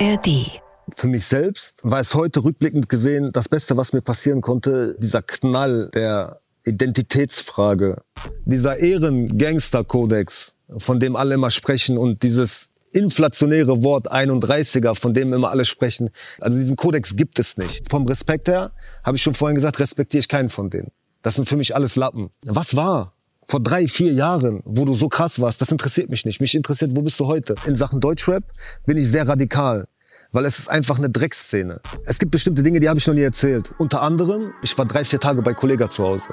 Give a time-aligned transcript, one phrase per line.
[0.00, 0.60] ARD.
[0.92, 5.22] Für mich selbst war es heute rückblickend gesehen das Beste, was mir passieren konnte, dieser
[5.22, 8.02] Knall der Identitätsfrage,
[8.44, 15.50] dieser Ehren-Gangster-Kodex, von dem alle immer sprechen und dieses inflationäre Wort 31er, von dem immer
[15.50, 16.10] alle sprechen.
[16.40, 17.88] Also diesen Kodex gibt es nicht.
[17.88, 18.72] Vom Respekt her,
[19.02, 20.90] habe ich schon vorhin gesagt, respektiere ich keinen von denen.
[21.22, 22.30] Das sind für mich alles Lappen.
[22.44, 23.13] Was war?
[23.46, 26.40] Vor drei, vier Jahren, wo du so krass warst, das interessiert mich nicht.
[26.40, 27.54] Mich interessiert, wo bist du heute?
[27.66, 28.44] In Sachen Deutschrap
[28.86, 29.86] bin ich sehr radikal,
[30.32, 31.80] weil es ist einfach eine Drecksszene.
[32.04, 33.74] Es gibt bestimmte Dinge, die habe ich noch nie erzählt.
[33.78, 36.28] Unter anderem, ich war drei, vier Tage bei Kollega zu Hause.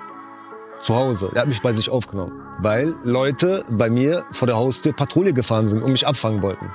[0.80, 1.32] Zu Hause.
[1.36, 5.68] Er hat mich bei sich aufgenommen, weil Leute bei mir vor der Haustür Patrouille gefahren
[5.68, 6.72] sind und mich abfangen wollten.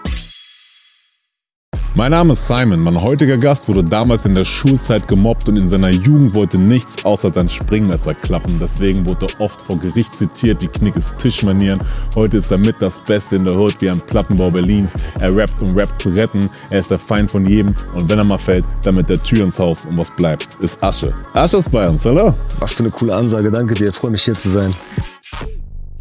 [1.96, 2.80] Mein Name ist Simon.
[2.80, 7.02] Mein heutiger Gast wurde damals in der Schulzeit gemobbt und in seiner Jugend wollte nichts
[7.06, 8.58] außer sein Springmesser klappen.
[8.60, 11.80] Deswegen wurde er oft vor Gericht zitiert wie Knickes Tischmanieren.
[12.14, 14.92] Heute ist er mit das Beste in der Hood wie ein Plattenbau Berlins.
[15.20, 16.50] Er rappt, um Rap zu retten.
[16.68, 19.44] Er ist der Feind von jedem und wenn er mal fällt, dann mit der Tür
[19.44, 21.14] ins Haus und was bleibt, ist Asche.
[21.32, 22.34] Asche ist bei uns, hallo?
[22.58, 23.50] Was für eine coole Ansage.
[23.50, 23.88] Danke dir.
[23.88, 24.74] Ich freue mich hier zu sein.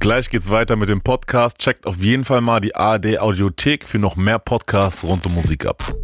[0.06, 1.58] Gleich geht's weiter mit dem Podcast.
[1.58, 5.66] Checkt auf jeden Fall mal die ARD Audiothek für noch mehr Podcasts rund um Musik
[5.66, 5.96] ab.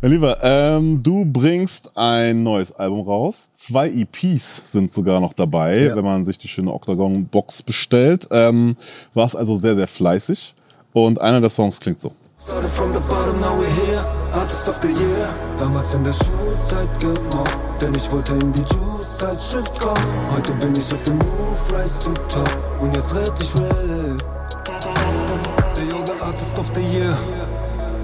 [0.00, 3.50] Lieber, ähm, du bringst ein neues Album raus.
[3.52, 5.94] Zwei EPs sind sogar noch dabei, Ja.
[5.96, 8.26] wenn man sich die schöne Octagon Box bestellt.
[8.30, 8.78] Ähm,
[9.12, 10.54] warst also sehr, sehr fleißig.
[10.94, 12.12] Und einer der Songs klingt so.
[12.42, 14.06] Started from the bottom, now we're here.
[14.32, 15.34] Artist of the year.
[15.58, 16.14] Damals in der
[16.58, 20.04] Schulzeit gemobbt, denn ich wollte in die Juice-Zeitschrift kommen.
[20.32, 22.50] Heute bin ich auf dem Move, rise to top.
[22.80, 24.24] Und jetzt red ich Rap.
[25.76, 27.16] Der junge Artist of the year.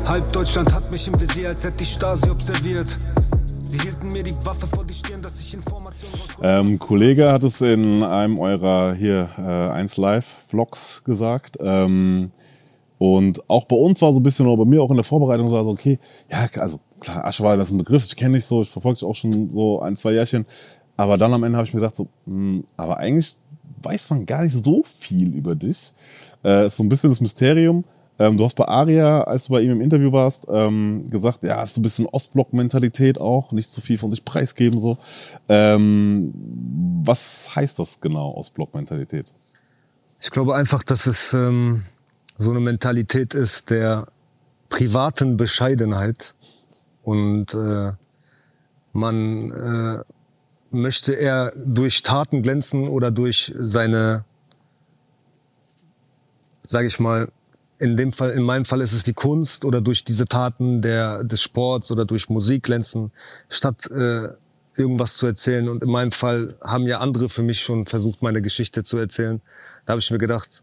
[0.07, 2.87] Halb Deutschland hat mich im Visier, als hätte die Stasi observiert.
[3.63, 7.61] Sie hielten mir die Waffe vor die Stirn, dass ich Informationen Ähm, Kollege hat es
[7.61, 11.57] in einem eurer hier äh, 1 Live Vlogs gesagt.
[11.61, 12.31] Ähm,
[12.99, 15.49] und auch bei uns war so ein bisschen, oder bei mir auch in der Vorbereitung
[15.49, 15.99] so, also okay,
[16.31, 19.15] ja, also klar, Ascheweiler ist ein Begriff, ich kenne dich so, ich verfolge dich auch
[19.15, 20.47] schon so ein, zwei Jährchen.
[20.97, 23.37] Aber dann am Ende habe ich mir gedacht, so, mh, aber eigentlich
[23.83, 25.93] weiß man gar nicht so viel über dich.
[26.45, 27.85] Äh, ist so ein bisschen das Mysterium.
[28.19, 31.57] Ähm, du hast bei Aria, als du bei ihm im Interview warst, ähm, gesagt, ja,
[31.57, 34.97] hast du ein bisschen Ostblock-Mentalität auch, nicht zu viel von sich preisgeben so.
[35.49, 36.33] Ähm,
[37.05, 39.33] was heißt das genau, Ostblock-Mentalität?
[40.21, 41.83] Ich glaube einfach, dass es ähm,
[42.39, 44.09] so eine Mentalität ist der
[44.69, 46.35] privaten Bescheidenheit
[47.03, 47.93] und äh,
[48.93, 50.03] man äh,
[50.71, 54.25] möchte eher durch Taten glänzen oder durch seine,
[56.65, 57.31] sage ich mal,
[57.79, 61.25] in dem Fall, in meinem Fall ist es die Kunst oder durch diese Taten der
[61.25, 63.13] des Sports oder durch Musik glänzen,
[63.49, 64.29] statt äh,
[64.77, 65.69] irgendwas zu erzählen.
[65.69, 69.41] Und in meinem Fall haben ja andere für mich schon versucht, meine Geschichte zu erzählen.
[69.87, 70.63] Da habe ich mir gedacht,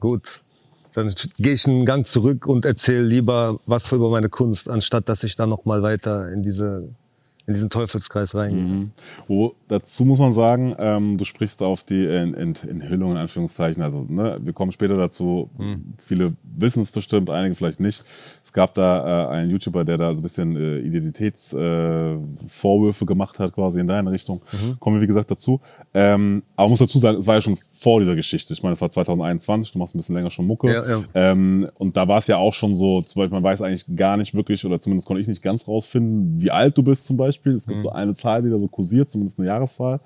[0.00, 0.42] gut,
[0.98, 5.22] dann gehe ich einen Gang zurück und erzähle lieber was über meine Kunst, anstatt dass
[5.22, 6.88] ich da noch mal weiter in diese
[7.46, 8.90] in diesen Teufelskreis reingehe.
[9.26, 13.82] Wo, dazu muss man sagen, ähm, du sprichst auf die Ent Ent Enthüllung in Anführungszeichen.
[13.82, 15.48] Also, ne, wir kommen später dazu.
[15.96, 18.04] Viele wissen es bestimmt, einige vielleicht nicht.
[18.48, 23.38] Es gab da äh, einen YouTuber, der da so ein bisschen äh, Identitätsvorwürfe äh, gemacht
[23.38, 24.40] hat, quasi in deine Richtung.
[24.80, 25.60] Kommen wir, wie gesagt, dazu.
[25.92, 28.54] Ähm, aber muss dazu sagen, es war ja schon vor dieser Geschichte.
[28.54, 30.72] Ich meine, es war 2021, du machst ein bisschen länger schon Mucke.
[30.72, 31.02] Ja, ja.
[31.12, 34.16] Ähm, und da war es ja auch schon so, zum Beispiel, man weiß eigentlich gar
[34.16, 37.52] nicht wirklich, oder zumindest konnte ich nicht ganz rausfinden, wie alt du bist zum Beispiel.
[37.52, 40.00] Es gibt so eine Zahl, die da so kursiert, zumindest eine Jahreszahl.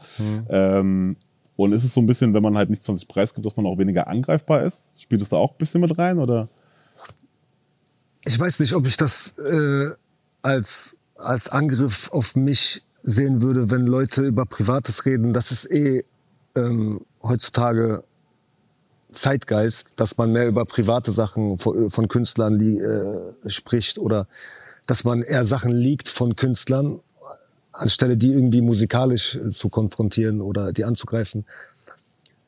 [0.49, 1.15] Ähm,
[1.55, 3.67] und ist es so ein bisschen, wenn man halt nichts von sich preisgibt, dass man
[3.67, 5.01] auch weniger angreifbar ist?
[5.01, 6.49] Spielt es da auch ein bisschen mit rein, oder?
[8.25, 9.91] Ich weiß nicht, ob ich das äh,
[10.43, 15.33] als als Angriff auf mich sehen würde, wenn Leute über Privates reden.
[15.33, 16.05] Das ist eh
[16.55, 18.05] ähm, heutzutage
[19.13, 24.27] Zeitgeist, dass man mehr über private Sachen von, von Künstlern äh, spricht oder
[24.87, 27.01] dass man eher Sachen liegt von Künstlern,
[27.73, 31.45] anstelle die irgendwie musikalisch äh, zu konfrontieren oder die anzugreifen.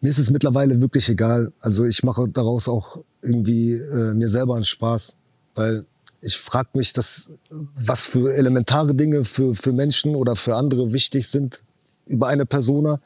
[0.01, 1.53] Mir ist es mittlerweile wirklich egal.
[1.61, 5.17] Also ich mache daraus auch irgendwie äh, mir selber einen Spaß,
[5.55, 5.87] weil
[6.21, 11.29] ich frage mich, dass, was für elementare Dinge für, für Menschen oder für andere wichtig
[11.29, 11.63] sind
[12.07, 13.01] über eine Persona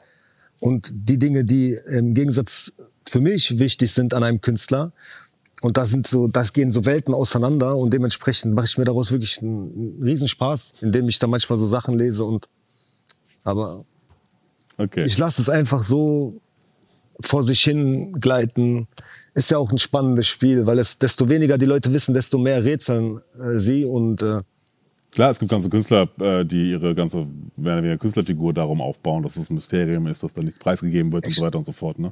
[0.59, 2.71] und die Dinge, die im Gegensatz
[3.07, 4.91] für mich wichtig sind an einem Künstler.
[5.61, 9.11] Und da sind so, das gehen so Welten auseinander und dementsprechend mache ich mir daraus
[9.11, 12.47] wirklich einen, einen Riesenspaß, indem ich da manchmal so Sachen lese und
[13.43, 13.83] aber
[14.79, 15.03] Okay.
[15.03, 16.39] ich lasse es einfach so
[17.21, 18.87] vor sich hin gleiten.
[19.33, 22.63] Ist ja auch ein spannendes Spiel, weil es desto weniger die Leute wissen, desto mehr
[22.63, 24.39] rätseln äh, sie und äh,
[25.11, 27.25] Klar, es gibt ganze Künstler, äh, die ihre ganze
[27.55, 31.11] mehr oder weniger Künstlerfigur darum aufbauen, dass es ein Mysterium ist, dass da nichts preisgegeben
[31.11, 31.97] wird und so weiter und so fort.
[31.97, 32.11] Ne?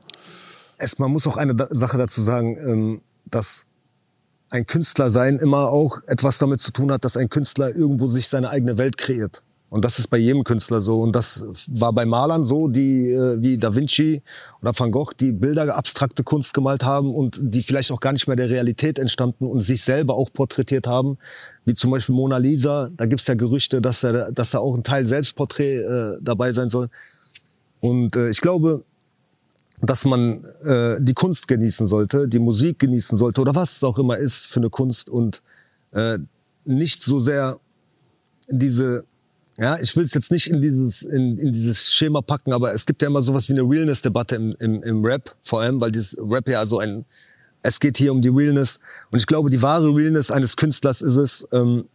[0.77, 3.65] es, man muss auch eine da Sache dazu sagen, ähm, dass
[4.49, 8.29] ein Künstler sein immer auch etwas damit zu tun hat, dass ein Künstler irgendwo sich
[8.29, 9.43] seine eigene Welt kreiert.
[9.69, 11.01] Und das ist bei jedem Künstler so.
[11.01, 14.21] Und das war bei Malern so, die äh, wie Da Vinci
[14.61, 18.27] oder Van Gogh, die Bilder abstrakte Kunst gemalt haben und die vielleicht auch gar nicht
[18.27, 21.17] mehr der Realität entstanden und sich selber auch porträtiert haben.
[21.65, 22.89] Wie zum Beispiel Mona Lisa.
[22.95, 26.69] Da gibt's ja Gerüchte, dass da, dass da auch ein Teil Selbstporträt äh, dabei sein
[26.69, 26.89] soll.
[27.81, 28.85] Und äh, ich glaube,
[29.81, 33.99] dass man äh, die Kunst genießen sollte, die Musik genießen sollte oder was es auch
[33.99, 35.43] immer ist für eine Kunst und
[35.91, 36.17] äh,
[36.65, 37.59] nicht so sehr
[38.49, 39.05] diese
[39.57, 42.85] ja, ich will es jetzt nicht in dieses, in, in dieses Schema packen, aber es
[42.85, 46.15] gibt ja immer sowas wie eine Realness-Debatte im, im, im Rap, vor allem, weil dieses
[46.19, 47.05] Rap ja so ein,
[47.63, 48.79] es geht hier um die Realness.
[49.09, 51.85] Und ich glaube, die wahre Realness eines Künstlers ist es, ähm,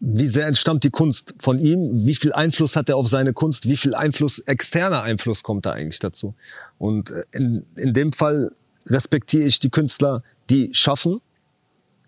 [0.00, 3.68] wie sehr entstammt die Kunst von ihm, wie viel Einfluss hat er auf seine Kunst,
[3.68, 6.34] wie viel Einfluss, externer Einfluss kommt da eigentlich dazu.
[6.76, 8.52] Und äh, in, in dem Fall
[8.86, 11.20] respektiere ich die Künstler, die schaffen,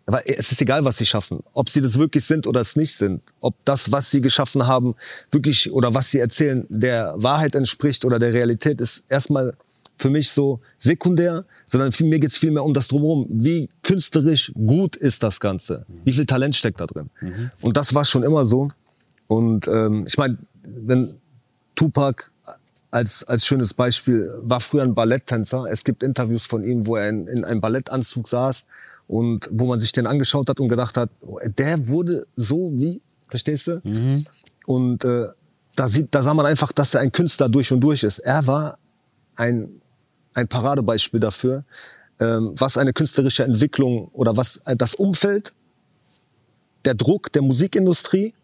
[0.07, 1.41] aber es ist egal, was sie schaffen.
[1.53, 3.23] Ob sie das wirklich sind oder es nicht sind.
[3.41, 4.95] Ob das, was sie geschaffen haben,
[5.31, 9.55] wirklich oder was sie erzählen, der Wahrheit entspricht oder der Realität, ist erstmal
[9.97, 13.27] für mich so sekundär, sondern für mir geht's viel mehr um das Drumherum.
[13.31, 15.87] Wie künstlerisch gut ist das Ganze?
[16.05, 17.11] Wie viel Talent steckt da drin?
[17.21, 17.51] Mhm.
[17.63, 18.71] Und das war schon immer so.
[19.27, 21.17] Und ähm, ich meine, wenn
[21.77, 22.31] Tupac
[22.91, 25.67] als, als schönes Beispiel war früher ein Balletttänzer.
[25.69, 28.67] Es gibt Interviews von ihm, wo er in, in einem Ballettanzug saß
[29.07, 33.03] und wo man sich den angeschaut hat und gedacht hat, oh, der wurde so wie,
[33.29, 33.81] verstehst du?
[33.85, 34.25] Mhm.
[34.67, 35.27] Und äh,
[35.77, 38.19] da, sieht, da sah man einfach, dass er ein Künstler durch und durch ist.
[38.21, 38.79] Er war
[39.37, 39.81] ein,
[40.33, 41.65] ein Paradebeispiel dafür,
[42.21, 45.53] ähm, was eine künstlerische Entwicklung oder was äh, das Umfeld,
[46.85, 48.35] der Druck der Musikindustrie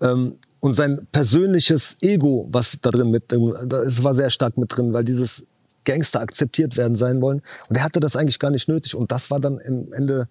[0.00, 4.92] ähm, und sein persönliches Ego, was da drin mit, es war sehr stark mit drin,
[4.92, 5.44] weil dieses
[5.84, 7.42] Gangster akzeptiert werden sein wollen.
[7.68, 8.94] Und er hatte das eigentlich gar nicht nötig.
[8.94, 10.28] Und das war dann im Ende,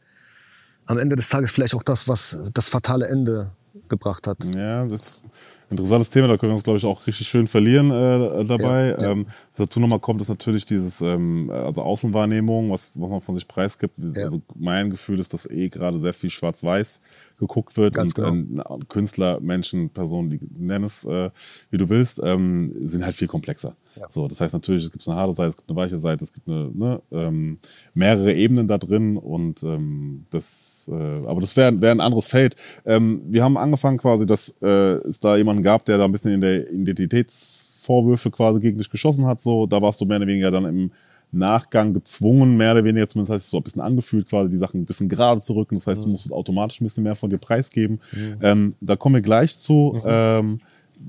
[0.85, 3.51] am Ende des Tages vielleicht auch das, was das fatale Ende
[3.87, 4.37] gebracht hat.
[4.55, 5.21] Ja, das
[5.69, 8.89] interessantes Thema, da können wir uns, glaube ich, auch richtig schön verlieren äh, dabei.
[8.89, 9.11] Ja, ja.
[9.11, 9.25] Ähm,
[9.55, 13.47] was dazu nochmal kommt, ist natürlich dieses, ähm, also Außenwahrnehmung, was, was man von sich
[13.47, 13.95] preisgibt.
[13.97, 14.23] Ja.
[14.23, 17.01] Also mein Gefühl ist, dass eh gerade sehr viel schwarz-weiß
[17.37, 18.79] geguckt wird Ganz und genau.
[18.79, 21.29] äh, Künstler, Menschen, Personen, die nenn es, äh,
[21.69, 23.75] wie du willst, ähm, sind halt viel komplexer.
[23.99, 24.05] Ja.
[24.09, 26.31] So, das heißt natürlich, es gibt eine harte Seite, es gibt eine weiche Seite, es
[26.31, 27.57] gibt eine, ne, ähm,
[27.93, 32.55] mehrere Ebenen da drin und ähm, das, äh, aber das wäre wär ein anderes Feld.
[32.85, 36.33] Ähm, wir haben angefangen quasi, dass äh, es da jemanden gab, der da ein bisschen
[36.33, 39.41] in der Identitätsvorwürfe quasi gegen dich geschossen hat.
[39.41, 40.91] So, da warst du mehr oder weniger dann im
[41.31, 44.81] Nachgang gezwungen, mehr oder weniger zumindest heißt es so ein bisschen angefühlt, quasi die Sachen
[44.81, 45.75] ein bisschen gerade zu rücken.
[45.75, 46.05] Das heißt, mhm.
[46.05, 47.99] du musst automatisch ein bisschen mehr von dir preisgeben.
[48.13, 48.37] Mhm.
[48.41, 49.93] Ähm, da kommen wir gleich zu.
[49.95, 50.01] Mhm.
[50.05, 50.59] Ähm,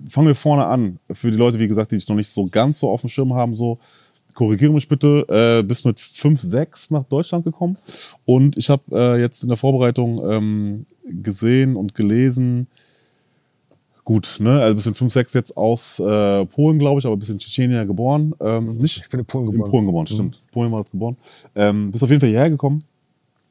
[0.08, 0.98] fangen wir vorne an.
[1.12, 3.34] Für die Leute, wie gesagt, die dich noch nicht so ganz so auf dem Schirm
[3.34, 3.78] haben, so
[4.34, 7.76] korrigiere mich bitte, äh, bist mit 5, 6 nach Deutschland gekommen.
[8.24, 12.66] Und ich habe äh, jetzt in der Vorbereitung ähm, gesehen und gelesen,
[14.04, 14.60] gut, ne?
[14.60, 17.86] Also bist in 5, 6 jetzt aus äh, Polen, glaube ich, aber bist in Tschetschenien
[17.86, 18.34] geboren.
[18.40, 18.98] Ähm, nicht?
[18.98, 19.66] Ich bin in Polen geboren.
[19.66, 20.36] In Polen geboren, stimmt.
[20.36, 20.52] Mhm.
[20.52, 21.16] Polen war das geboren.
[21.54, 22.82] Ähm, bist auf jeden Fall hierher gekommen,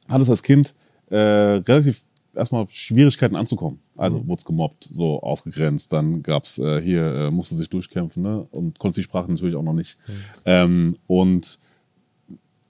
[0.08, 0.74] hattest als Kind
[1.10, 2.02] äh, relativ
[2.40, 3.78] erstmal Schwierigkeiten anzukommen.
[3.96, 4.28] Also mhm.
[4.28, 8.46] wurdest gemobbt, so ausgegrenzt, dann gab's äh, hier, äh, musste sich durchkämpfen, ne?
[8.50, 9.98] Und konnte die Sprache natürlich auch noch nicht.
[10.06, 10.14] Mhm.
[10.46, 11.60] Ähm, und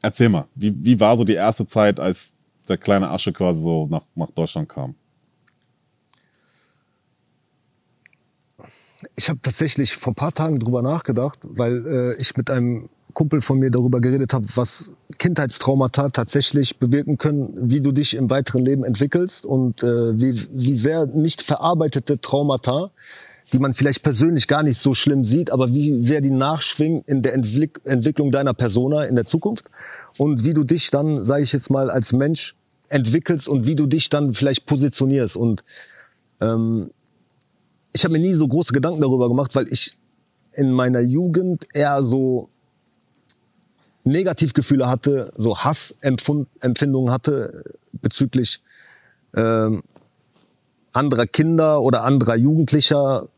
[0.03, 2.37] erzähl mal, wie, wie war so die erste Zeit, als
[2.69, 4.95] der kleine Asche quasi so nach, nach Deutschland kam?
[9.17, 13.59] Ich habe tatsächlich vor paar Tagen drüber nachgedacht, weil äh, ich mit einem Kumpel von
[13.59, 18.85] mir darüber geredet habe, was Kindheitstraumata tatsächlich bewirken können, wie du dich im weiteren Leben
[18.85, 22.91] entwickelst und äh, wie, wie sehr nicht verarbeitete Traumata,
[23.53, 27.21] die man vielleicht persönlich gar nicht so schlimm sieht, aber wie sehr die nachschwingen in
[27.23, 29.71] der Entwick Entwicklung deiner Persona in der Zukunft
[30.17, 32.57] und wie du dich dann, sage ich jetzt mal, als Mensch
[32.89, 35.37] entwickelst und wie du dich dann vielleicht positionierst.
[35.37, 35.65] Und
[36.41, 36.91] ähm,
[37.93, 39.99] ich habe mir nie so große Gedanken darüber gemacht, weil ich
[40.55, 42.50] in meiner Jugend eher so
[44.11, 48.63] Negativgefühle hatte, so Hassempfindungen hatte bezüglich
[49.35, 49.83] ähm,
[50.93, 53.29] anderer Kinder oder anderer Jugendlicher,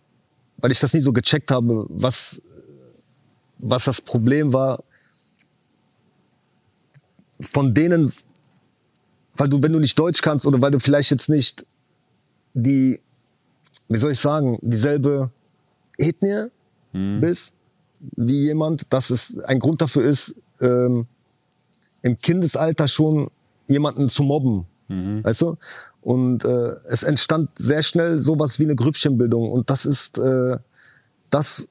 [0.59, 2.41] weil ich das nie so gecheckt habe, was,
[3.59, 4.83] was das Problem war.
[7.41, 8.13] Von denen,
[9.37, 11.67] weil du, wenn du nicht Deutsch kannst oder weil du vielleicht jetzt nicht
[12.55, 13.01] die,
[13.89, 15.31] wie soll ich sagen, dieselbe
[15.99, 16.47] Ethnie
[16.93, 17.21] mhm.
[17.21, 17.55] bist
[18.17, 21.07] wie jemand, dass es ein Grund dafür ist, ähm,
[22.03, 23.31] im Kindesalter schon
[23.69, 24.67] jemanden zu mobben.
[24.89, 25.25] Mhm.
[25.25, 25.57] Weißt du?
[26.01, 29.51] Und äh, es entstand sehr schnell sowas wie eine Grüppchenbildung.
[29.51, 30.57] Und das ist äh,
[31.31, 31.69] das,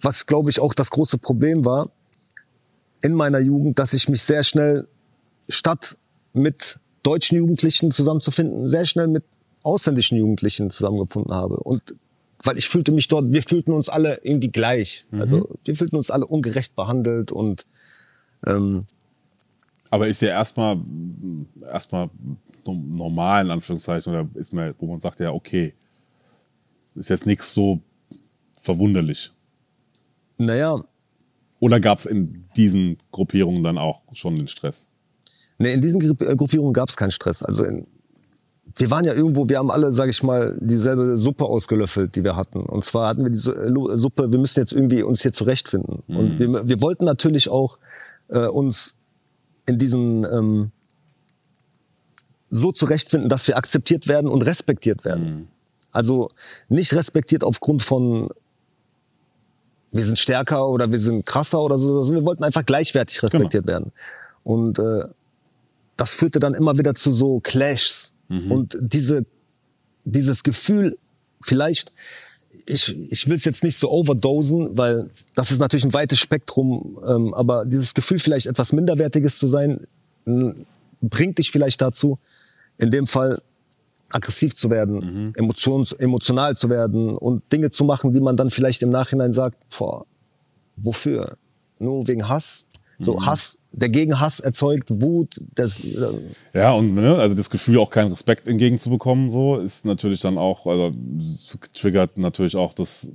[0.00, 1.90] was, glaube ich, auch das große Problem war
[3.02, 4.86] in meiner Jugend, dass ich mich sehr schnell
[5.48, 5.96] statt
[6.32, 9.24] mit deutschen Jugendlichen zusammenzufinden, sehr schnell mit
[9.62, 11.56] ausländischen Jugendlichen zusammengefunden habe.
[11.56, 11.94] Und
[12.42, 15.06] weil ich fühlte mich dort, wir fühlten uns alle irgendwie gleich.
[15.10, 15.20] Mhm.
[15.20, 17.66] Also wir fühlten uns alle ungerecht behandelt und
[18.46, 18.84] ähm,
[19.90, 20.78] Aber ist ja erstmal
[21.62, 22.10] erstmal
[22.64, 25.74] normal in Anführungszeichen oder ist mir, wo man sagt ja okay,
[26.94, 27.80] ist jetzt nichts so
[28.52, 29.32] verwunderlich.
[30.38, 30.82] naja,
[31.60, 34.90] Oder gab es in diesen Gruppierungen dann auch schon den Stress?
[35.58, 37.42] Nee, in diesen äh, Gruppierungen gab es keinen Stress.
[37.42, 37.86] Also in,
[38.76, 42.34] wir waren ja irgendwo, wir haben alle, sag ich mal, dieselbe Suppe ausgelöffelt, die wir
[42.36, 42.60] hatten.
[42.60, 46.02] Und zwar hatten wir diese äh, Suppe, wir müssen jetzt irgendwie uns hier zurechtfinden.
[46.08, 47.78] Und wir, wir wollten natürlich auch
[48.32, 48.94] äh, uns
[49.66, 50.72] in diesen ähm,
[52.50, 55.48] so zurechtfinden, dass wir akzeptiert werden und respektiert werden.
[55.90, 56.30] Also
[56.68, 58.30] nicht respektiert aufgrund von
[59.92, 63.66] wir sind stärker oder wir sind krasser oder so, sondern wir wollten einfach gleichwertig respektiert
[63.66, 63.92] werden.
[64.42, 65.04] Und äh,
[65.96, 68.14] das führte dann immer wieder zu so Clashs.
[68.48, 69.26] Und diese,
[70.04, 70.96] dieses Gefühl,
[71.42, 71.92] vielleicht,
[72.66, 76.98] ich, ich will es jetzt nicht so overdosen, weil das ist natürlich ein weites Spektrum,
[77.06, 79.86] ähm, aber dieses Gefühl, vielleicht etwas Minderwertiges zu sein,
[81.00, 82.18] bringt dich vielleicht dazu,
[82.78, 83.40] in dem Fall
[84.08, 88.82] aggressiv zu werden, emotions, emotional zu werden und Dinge zu machen, die man dann vielleicht
[88.82, 90.04] im Nachhinein sagt, boah,
[90.76, 91.36] wofür?
[91.78, 92.66] Nur wegen Hass?
[92.98, 95.98] So Hass, der Gegenhass erzeugt Wut, das, äh,
[96.54, 100.66] Ja, und ne, also das Gefühl, auch keinen Respekt entgegenzubekommen, so, ist natürlich dann auch,
[100.66, 100.92] also
[101.72, 103.08] triggert natürlich auch das,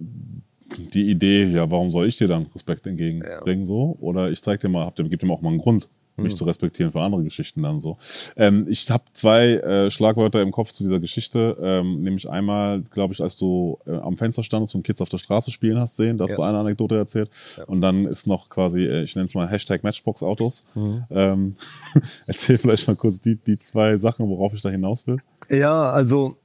[0.94, 3.98] die Idee, ja, warum soll ich dir dann Respekt entgegenbringen, so?
[4.00, 6.46] Oder ich zeig dir mal, hab dir, gib dir auch mal einen Grund, mich zu
[6.46, 7.98] respektieren für andere Geschichten dann so.
[8.36, 13.14] Ähm, ich habe zwei äh, Schlagwörter im Kopf zu dieser Geschichte, ähm, nämlich einmal, glaube
[13.14, 16.18] ich, als du äh, am Fenster standest und Kids auf der Straße spielen hast sehen,
[16.18, 16.38] da hast Ja.
[16.38, 17.30] du eine Anekdote erzählt.
[17.68, 20.66] Und dann ist noch quasi, äh, ich nenne es mal Hashtag Matchbox-Autos.
[21.12, 21.56] Ähm,
[22.28, 25.18] erzähl vielleicht mal kurz die, die zwei Sachen, worauf ich da hinaus will.
[25.50, 26.36] Ja, also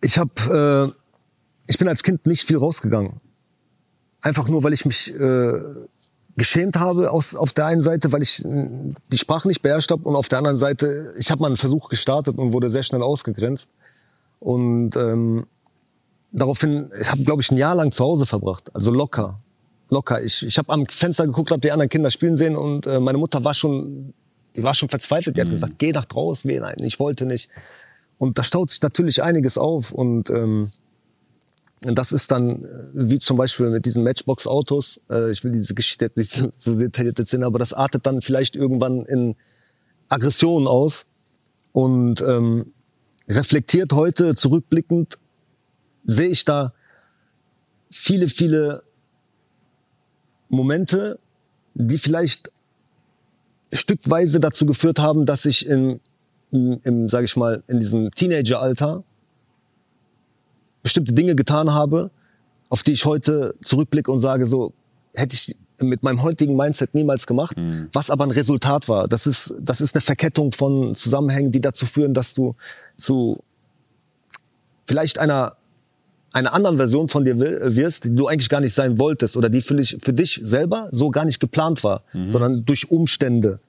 [0.00, 3.20] ich habe, äh, ich bin als Kind nicht viel rausgegangen.
[4.20, 5.52] Einfach nur, weil ich mich äh,
[6.36, 8.68] geschämt habe aus, auf der einen Seite, weil ich äh,
[9.10, 11.88] die Sprache nicht beherrscht habe und auf der anderen Seite, ich habe mal einen Versuch
[11.88, 13.68] gestartet und wurde sehr schnell ausgegrenzt.
[14.40, 15.46] Und ähm,
[16.32, 18.74] daraufhin, ich habe, glaube ich, ein Jahr lang zu Hause verbracht.
[18.74, 19.38] Also locker.
[19.90, 20.22] Locker.
[20.22, 23.18] Ich, ich habe am Fenster geguckt, habe die anderen Kinder spielen sehen und äh, meine
[23.18, 24.14] Mutter war schon,
[24.56, 25.36] die war schon verzweifelt.
[25.36, 26.50] Die hat gesagt, geh nach draußen.
[26.50, 27.50] Nee, nein, ich wollte nicht.
[28.18, 30.81] Und da staut sich natürlich einiges auf und ähm, und
[31.82, 36.10] das ist dann, äh, wie zum Beispiel mit diesen Matchbox-Autos, äh, ich will diese Geschichte
[36.14, 39.34] nicht so detailliert erzählen, aber das artet dann vielleicht irgendwann in
[40.08, 41.06] Aggressionen aus.
[41.72, 42.72] Und ähm,
[43.28, 45.18] reflektiert heute, zurückblickend,
[46.04, 46.74] sehe ich da
[47.90, 48.82] viele, viele
[50.48, 51.18] Momente,
[51.74, 52.52] die vielleicht
[53.72, 56.00] stückweise dazu geführt haben, dass ich in,
[56.50, 59.02] im, im sage ich mal, in diesem Teenageralter
[60.82, 62.10] bestimmte Dinge getan habe,
[62.68, 64.72] auf die ich heute zurückblicke und sage, so
[65.14, 67.56] hätte ich mit meinem heutigen Mindset niemals gemacht,
[67.92, 69.08] was aber ein Resultat war.
[69.08, 72.54] Das ist, das ist eine Verkettung von Zusammenhängen, die dazu führen, dass du
[72.96, 73.42] zu
[74.86, 75.56] vielleicht einer
[76.32, 79.60] einer anderen Version von dir wirst, die du eigentlich gar nicht sein wolltest oder die
[79.60, 83.60] für dich, für dich selber so gar nicht geplant war, sondern durch Umstände.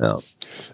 [0.00, 0.16] Ja.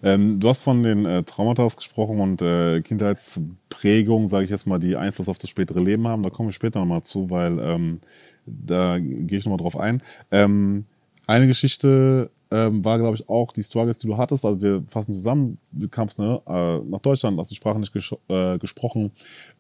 [0.05, 4.79] Ähm, du hast von den äh, Traumata gesprochen und äh, Kindheitsprägung, sage ich jetzt mal,
[4.79, 6.23] die Einfluss auf das spätere Leben haben.
[6.23, 8.01] Da komme ich später nochmal zu, weil ähm,
[8.47, 10.01] da gehe ich nochmal drauf ein.
[10.31, 10.87] Ähm,
[11.27, 14.45] eine Geschichte ähm, war, glaube ich, auch die Struggles, die du hattest.
[14.45, 18.15] Also wir fassen zusammen, du kamst ne, äh, nach Deutschland, hast die Sprache nicht ges
[18.29, 19.11] äh, gesprochen,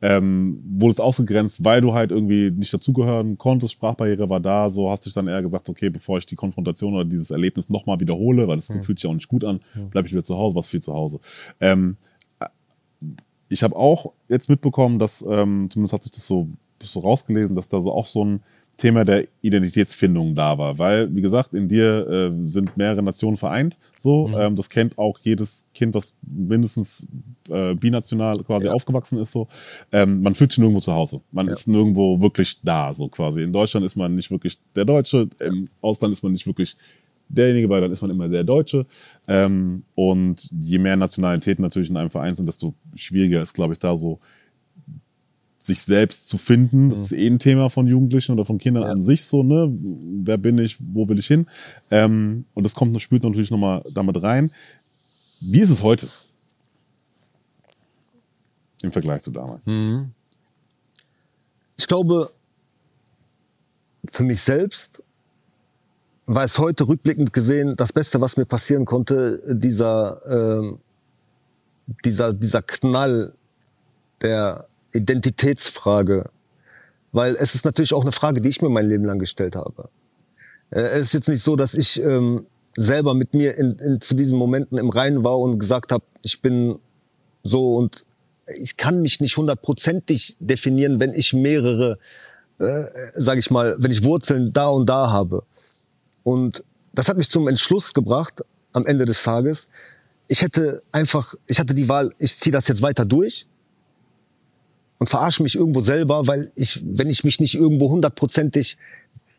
[0.00, 5.07] ähm, wurdest ausgegrenzt, weil du halt irgendwie nicht dazugehören konntest, Sprachbarriere war da, so hast
[5.07, 8.57] dich dann eher gesagt, okay, bevor ich die Konfrontation oder dieses Erlebnis nochmal wiederhole, weil
[8.57, 10.95] das fühlt sich auch nicht gut an, bleib ich wieder zu Hause, was viel zu
[10.95, 11.19] Hause.
[11.61, 11.97] Ähm,
[13.49, 16.49] ich habe auch jetzt mitbekommen, dass, ähm, zumindest hat sich das so,
[16.83, 18.40] so rausgelesen, dass da so auch so ein
[18.76, 20.78] Thema der Identitätsfindung da war.
[20.78, 23.78] Weil, wie gesagt, in dir äh, sind mehrere Nationen vereint.
[23.99, 27.06] So, ähm, das kennt auch jedes Kind, was mindestens
[27.49, 29.33] äh, binational quasi aufgewachsen ist.
[29.33, 29.49] So,
[29.92, 31.23] ähm, man fühlt sich nirgendwo zu Hause.
[31.33, 32.92] Man ist nirgendwo wirklich da.
[32.92, 33.42] So quasi.
[33.42, 35.28] In Deutschland ist man nicht wirklich der Deutsche.
[35.40, 36.76] Im Ausland ist man nicht wirklich
[37.28, 38.87] derjenige, weil dann ist man immer der Deutsche.
[39.26, 43.78] Ähm, und je mehr Nationalitäten natürlich in einem Verein sind, desto schwieriger ist, glaube ich,
[43.78, 44.21] da so
[45.66, 46.90] sich selbst zu finden.
[46.90, 49.73] Das ist eh ein Thema von Jugendlichen oder von Kindern an sich so, ne?
[50.25, 51.46] Wer bin ich, wo will ich hin?
[51.90, 54.50] Ähm, und das kommt, spielt natürlich nochmal damit rein.
[55.40, 56.08] Wie ist es heute?
[58.82, 59.66] Im Vergleich zu damals.
[61.76, 62.30] Ich glaube,
[64.08, 65.02] für mich selbst
[66.26, 70.78] weiß heute rückblickend gesehen, das Beste, was mir passieren konnte, dieser, ähm,
[72.04, 73.35] dieser, dieser Knall
[74.23, 74.66] der
[74.97, 76.31] Identitätsfrage.
[77.12, 79.88] Weil es ist natürlich auch eine Frage, die ich mir mein Leben lang gestellt habe.
[80.71, 84.15] Äh, es ist jetzt nicht so, dass ich ähm, selber mit mir in, in, zu
[84.15, 86.79] diesen Momenten im Reinen war und gesagt habe, ich bin
[87.43, 88.05] so und
[88.59, 91.99] ich kann mich nicht hundertprozentig definieren, wenn ich mehrere,
[92.59, 92.85] äh,
[93.15, 95.43] sage ich mal, wenn ich Wurzeln da und da habe.
[96.23, 96.62] Und
[96.93, 99.69] das hat mich zum Entschluss gebracht am Ende des Tages.
[100.29, 103.47] Ich hätte einfach, ich hatte die Wahl, ich ziehe das jetzt weiter durch
[104.99, 108.79] und verarsche mich irgendwo selber, weil ich, wenn ich mich nicht irgendwo hundertprozentig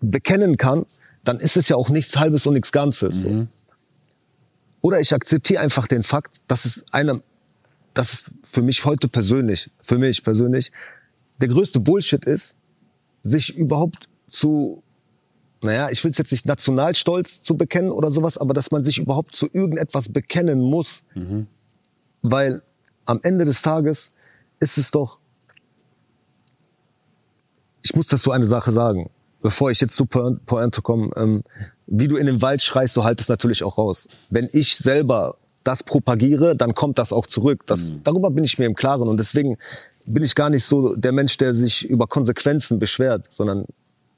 [0.01, 0.85] bekennen kann,
[1.23, 3.23] dann ist es ja auch nichts Halbes und nichts Ganzes.
[3.25, 3.47] Mhm.
[4.81, 7.23] Oder ich akzeptiere einfach den Fakt, dass es einem,
[7.93, 10.71] dass es für mich heute persönlich, für mich persönlich,
[11.41, 12.55] der größte Bullshit ist,
[13.23, 14.83] sich überhaupt zu
[15.61, 18.99] naja, ich will es jetzt nicht Nationalstolz zu bekennen oder sowas, aber dass man sich
[18.99, 21.03] überhaupt zu irgendetwas bekennen muss.
[21.15, 21.47] Mhm.
[22.21, 22.61] Weil
[23.05, 24.11] am Ende des Tages
[24.59, 25.19] ist es doch,
[27.87, 29.09] ich muss dazu eine Sache sagen,
[29.41, 31.43] bevor ich jetzt zu Pointe komme, ähm,
[31.85, 34.09] wie du in den Wald schreist, so halt es natürlich auch raus.
[34.29, 37.63] Wenn ich selber das propagiere, dann kommt das auch zurück.
[37.65, 38.03] Das, mhm.
[38.03, 39.57] Darüber bin ich mir im Klaren und deswegen
[40.05, 43.65] bin ich gar nicht so der Mensch, der sich über Konsequenzen beschwert, sondern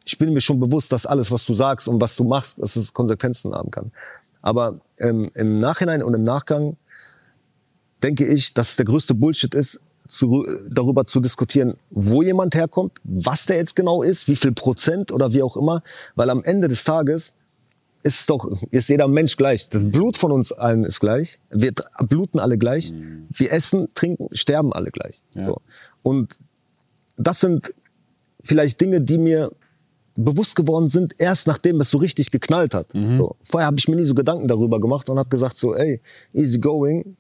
[0.03, 2.75] ich bin mir schon bewusst, dass alles, was du sagst und was du machst, dass
[2.75, 3.91] es Konsequenzen haben kann.
[4.41, 6.75] Aber ähm, im Nachhinein und im Nachgang
[8.01, 12.93] denke ich, dass es der größte Bullshit ist, zu, darüber zu diskutieren, wo jemand herkommt,
[13.03, 15.83] was der jetzt genau ist, wie viel Prozent oder wie auch immer,
[16.15, 17.35] weil am Ende des Tages
[18.01, 19.69] ist doch, ist jeder Mensch gleich.
[19.69, 21.39] Das Blut von uns allen ist gleich.
[21.49, 21.73] Wir
[22.07, 22.91] bluten alle gleich.
[22.91, 23.27] Mhm.
[23.29, 25.21] Wir essen, trinken, sterben alle gleich.
[25.35, 25.45] Ja.
[25.45, 25.61] So.
[26.01, 26.39] Und
[27.17, 27.73] das sind
[28.43, 29.51] vielleicht Dinge, die mir
[30.15, 32.93] bewusst geworden sind, erst nachdem es so richtig geknallt hat.
[32.95, 33.17] Mhm.
[33.17, 33.35] So.
[33.43, 36.01] Vorher habe ich mir nie so Gedanken darüber gemacht und habe gesagt so, ey,
[36.33, 37.15] easy going.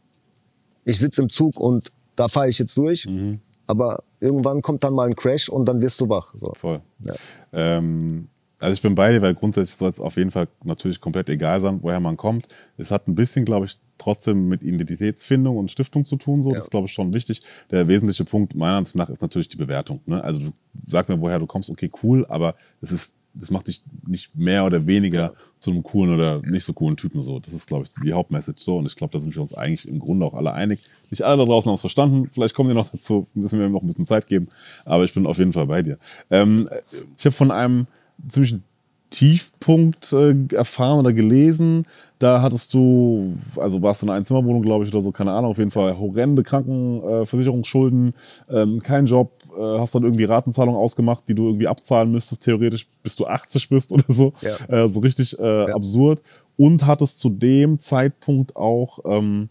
[0.85, 3.07] Ich sitze im Zug und da fahre ich jetzt durch.
[3.07, 3.39] Mhm.
[3.65, 6.33] Aber irgendwann kommt dann mal ein Crash und dann wirst du wach.
[6.35, 6.53] So.
[6.53, 6.81] Voll.
[6.99, 7.13] Ja.
[7.53, 8.27] Ähm,
[8.59, 11.61] also ich bin bei dir, weil grundsätzlich soll es auf jeden Fall natürlich komplett egal
[11.61, 12.47] sein, woher man kommt.
[12.77, 16.43] Es hat ein bisschen, glaube ich, trotzdem mit Identitätsfindung und Stiftung zu tun.
[16.43, 16.55] So, ja.
[16.55, 17.41] das ist glaube ich schon wichtig.
[17.71, 20.01] Der wesentliche Punkt meiner Ansicht nach ist natürlich die Bewertung.
[20.05, 20.21] Ne?
[20.21, 20.51] Also du
[20.85, 24.65] sag mir, woher du kommst, okay, cool, aber es ist das macht dich nicht mehr
[24.65, 27.39] oder weniger zu einem coolen oder nicht so coolen Typen so.
[27.39, 28.77] Das ist, glaube ich, die Hauptmessage so.
[28.77, 30.79] Und ich glaube, da sind wir uns eigentlich im Grunde auch alle einig.
[31.09, 32.29] Nicht alle da draußen haben es verstanden.
[32.31, 34.47] Vielleicht kommen wir noch dazu, müssen wir noch ein bisschen Zeit geben.
[34.85, 35.97] Aber ich bin auf jeden Fall bei dir.
[36.29, 36.69] Ähm,
[37.17, 37.87] ich habe von einem
[38.27, 38.63] ziemlichen
[39.09, 41.85] Tiefpunkt äh, erfahren oder gelesen.
[42.19, 45.51] Da hattest du, also warst du in einer Einzimmerwohnung, glaube ich, oder so, keine Ahnung,
[45.51, 48.13] auf jeden Fall horrende Krankenversicherungsschulden,
[48.49, 52.43] äh, ähm, kein Job, äh, hast dann irgendwie Ratenzahlungen ausgemacht, die du irgendwie abzahlen müsstest,
[52.43, 54.33] theoretisch, bis du 80 bist oder so.
[54.41, 54.85] Ja.
[54.85, 55.75] Äh, so richtig äh, ja.
[55.75, 56.21] absurd.
[56.57, 59.49] Und hattest zu dem Zeitpunkt auch ähm,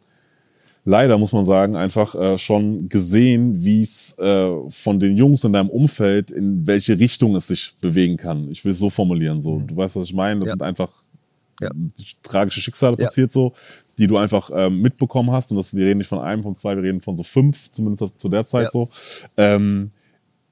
[0.85, 5.53] leider, muss man sagen, einfach äh, schon gesehen, wie es äh, von den Jungs in
[5.53, 8.51] deinem Umfeld, in welche Richtung es sich bewegen kann.
[8.51, 9.41] Ich will es so formulieren.
[9.41, 9.67] So, mhm.
[9.67, 10.41] Du weißt, was ich meine?
[10.41, 10.53] Das ja.
[10.55, 10.91] sind einfach
[11.61, 11.71] ja.
[12.23, 13.07] tragische Schicksale ja.
[13.07, 13.53] passiert so,
[13.99, 15.51] die du einfach ähm, mitbekommen hast.
[15.51, 18.19] Und das, wir reden nicht von einem, von zwei, wir reden von so fünf, zumindest
[18.21, 18.89] zu der Zeit so.
[19.37, 19.91] Ähm,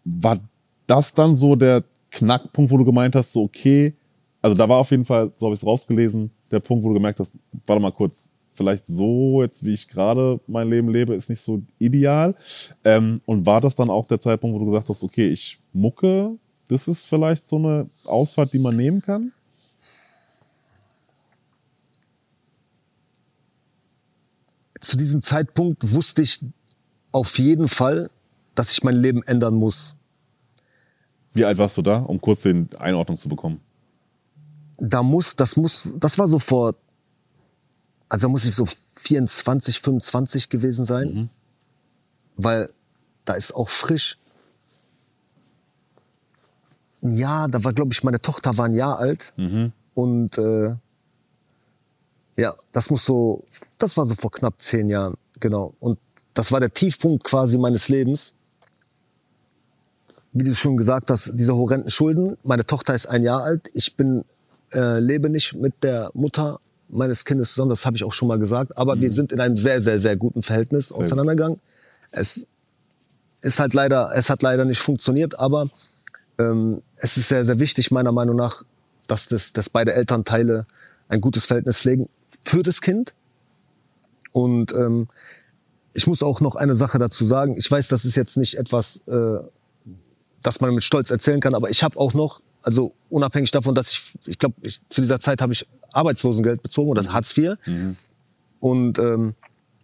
[0.07, 0.39] war
[0.87, 3.95] das dann so der Knackpunkt, wo du gemeint hast, so okay,
[4.41, 6.95] also da war auf jeden Fall, so habe ich es rausgelesen, der Punkt, wo du
[6.95, 7.35] gemerkt hast,
[7.67, 11.61] warte mal kurz, vielleicht so, jetzt wie ich gerade mein Leben lebe, ist nicht so
[11.79, 12.35] ideal.
[12.85, 16.39] Ähm, und war das dann auch der Zeitpunkt, wo du gesagt hast, okay, ich mucke,
[16.69, 19.33] das ist vielleicht so eine Ausfahrt, die man nehmen kann?
[24.81, 26.41] Zu diesem Zeitpunkt wusste ich
[27.11, 28.11] auf jeden Fall,
[28.55, 29.96] dass ich mein Leben ändern muss.
[31.37, 33.61] Wie alt warst du da, um kurz den Einordnung zu bekommen?
[34.79, 36.75] Da muss, das muss, das war so vor
[38.09, 41.29] also muss ich so 24, 25 gewesen sein, mhm.
[42.37, 42.71] weil
[43.25, 44.19] da ist auch frisch.
[47.03, 49.73] Ja, da war, glaube ich, meine Tochter war ein Jahr alt mhm.
[49.95, 50.77] und äh,
[52.37, 53.45] ja, das muss so,
[53.79, 55.75] das war so vor knapp zehn Jahren, genau.
[55.81, 55.99] Und
[56.35, 58.35] das war der Tiefpunkt quasi meines Lebens.
[60.39, 62.37] Wie du schon gesagt hast, diese horrenden Schulden.
[62.43, 63.71] Meine Tochter ist ein Jahr alt.
[63.73, 64.25] Ich bin
[64.73, 68.39] äh, lebe nicht mit der Mutter meines Kindes zusammen, das habe ich auch schon mal
[68.39, 69.01] gesagt, aber mhm.
[69.01, 71.61] wir sind in einem sehr, sehr, sehr guten Verhältnis sehr auseinandergegangen.
[72.13, 72.47] Es
[73.41, 75.69] ist halt leider, es hat leider nicht funktioniert, aber
[76.39, 78.63] ähm, es ist sehr, sehr wichtig, meiner Meinung nach,
[79.07, 80.67] dass, das, dass beide Elternteile
[81.09, 82.09] ein gutes Verhältnis pflegen
[82.45, 83.15] für das Kind.
[84.33, 85.09] Und ähm,
[85.95, 87.57] ich muss auch noch eine Sache dazu sagen.
[87.57, 89.39] Ich weiß, das ist jetzt nicht etwas, äh,
[90.47, 93.91] das man mit Stolz erzählen kann, aber ich habe auch noch Also unabhängig davon, dass
[93.93, 97.55] ich, ich glaube, ich, zu dieser Zeit habe ich Arbeitslosengeld bezogen oder Hartz IV.
[98.61, 99.35] Und ähm,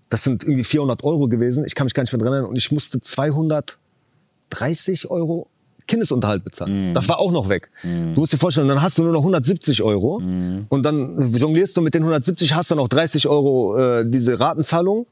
[0.09, 1.64] das sind irgendwie 400 Euro gewesen.
[1.64, 2.51] Ich kann mich gar nicht mehr dran erinnern.
[2.51, 5.48] Und ich musste 230 Euro
[5.87, 6.94] Kindesunterhalt bezahlen.
[6.94, 7.70] Das war auch noch weg.
[8.14, 10.20] Du musst dir vorstellen, dann hast du nur noch 170 Euro
[10.68, 15.07] und dann jonglierst du mit den 170, hast dann noch 30 Euro äh, diese Ratenzahlung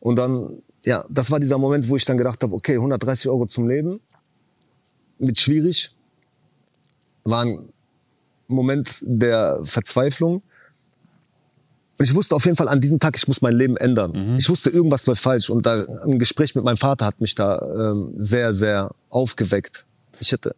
[0.00, 3.46] und dann, ja, das war dieser Moment, wo ich dann gedacht habe, okay, 130 Euro
[3.46, 4.00] zum Leben,
[5.18, 5.92] mit schwierig,
[7.24, 7.68] war ein
[8.48, 10.42] Moment der Verzweiflung.
[11.96, 14.36] Und ich wusste auf jeden Fall an diesem Tag, ich muss mein Leben ändern.
[14.38, 15.48] Ich wusste, irgendwas läuft falsch.
[15.48, 19.86] Und da, ein Gespräch mit meinem Vater hat mich da ähm, sehr, sehr aufgeweckt.
[20.20, 20.54] Ich hätte,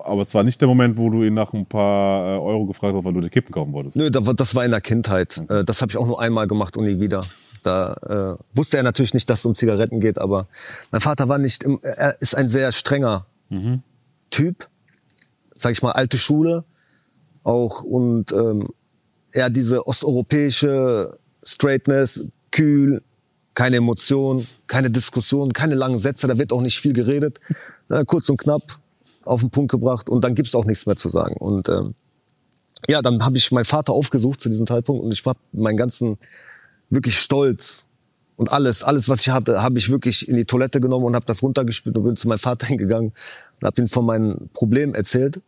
[0.00, 2.94] Aber es war nicht der Moment, wo du ihn nach ein paar äh, Euro gefragt
[2.96, 3.96] hast, weil du die Kippen kaufen wolltest.
[3.96, 5.40] nö, das war in der Kindheit.
[5.48, 7.24] Äh, Das habe ich auch nur einmal gemacht und nie wieder.
[7.64, 10.46] Da äh, wusste er natürlich nicht, dass es um Zigaretten geht, aber
[10.90, 13.26] mein Vater war nicht, im, er ist ein sehr strenger
[14.30, 14.68] Typ,
[15.54, 16.64] sag ich mal, alte Schule
[17.44, 18.68] auch und ähm,
[19.32, 23.02] eher diese osteuropäische Straightness, kühl,
[23.54, 27.40] keine Emotion, keine Diskussion, keine langen Sätze, da wird auch nicht viel geredet,
[27.88, 28.78] äh, kurz und knapp
[29.24, 31.36] auf den Punkt gebracht und dann gibt's auch nichts mehr zu sagen.
[31.36, 31.94] Und ähm,
[32.88, 36.18] ja, dann habe ich meinen Vater aufgesucht zu diesem Zeitpunkt und ich habe meinen ganzen
[36.90, 37.86] wirklich Stolz
[38.36, 41.26] und alles, alles, was ich hatte, habe ich wirklich in die Toilette genommen und habe
[41.26, 43.12] das runtergespült und bin zu meinem Vater hingegangen
[43.60, 45.40] und habe ihm von meinen Problemen erzählt.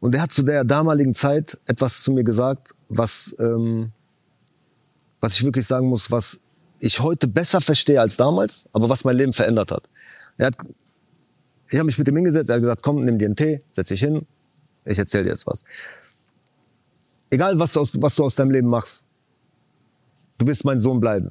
[0.00, 3.92] Und er hat zu der damaligen Zeit etwas zu mir gesagt, was, ähm,
[5.20, 6.40] was ich wirklich sagen muss, was
[6.80, 9.88] ich heute besser verstehe als damals, aber was mein Leben verändert hat.
[10.38, 10.56] Er hat
[11.72, 13.88] ich habe mich mit ihm hingesetzt, er hat gesagt, komm, nimm dir einen Tee, setz
[13.88, 14.26] dich hin,
[14.84, 15.64] ich erzähle dir jetzt was.
[17.30, 19.06] Egal, was du, aus, was du aus deinem Leben machst,
[20.36, 21.30] du wirst mein Sohn bleiben.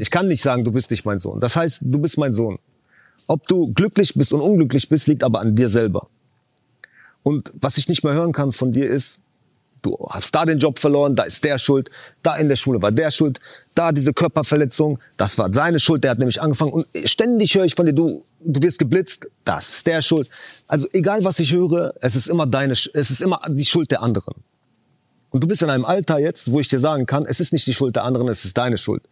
[0.00, 1.40] Ich kann nicht sagen, du bist nicht mein Sohn.
[1.40, 2.58] Das heißt, du bist mein Sohn.
[3.26, 6.08] Ob du glücklich bist und unglücklich bist, liegt aber an dir selber.
[7.22, 9.20] Und was ich nicht mehr hören kann von dir ist,
[9.82, 11.90] du hast da den Job verloren, da ist der schuld,
[12.22, 13.40] da in der Schule war der schuld,
[13.74, 17.74] da diese Körperverletzung, das war seine Schuld, der hat nämlich angefangen und ständig höre ich
[17.74, 20.30] von dir, du, du wirst geblitzt, das ist der schuld.
[20.66, 24.02] Also egal was ich höre, es ist immer deine, es ist immer die Schuld der
[24.02, 24.34] anderen.
[25.30, 27.66] Und du bist in einem Alter jetzt, wo ich dir sagen kann, es ist nicht
[27.66, 29.02] die Schuld der anderen, es ist deine Schuld.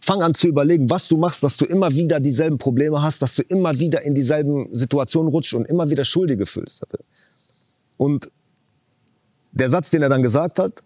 [0.00, 3.34] Fang an zu überlegen, was du machst, dass du immer wieder dieselben Probleme hast, dass
[3.34, 6.84] du immer wieder in dieselben Situationen rutscht und immer wieder Schuldige fühlst.
[7.98, 8.30] Und
[9.52, 10.82] der Satz, den er dann gesagt hat,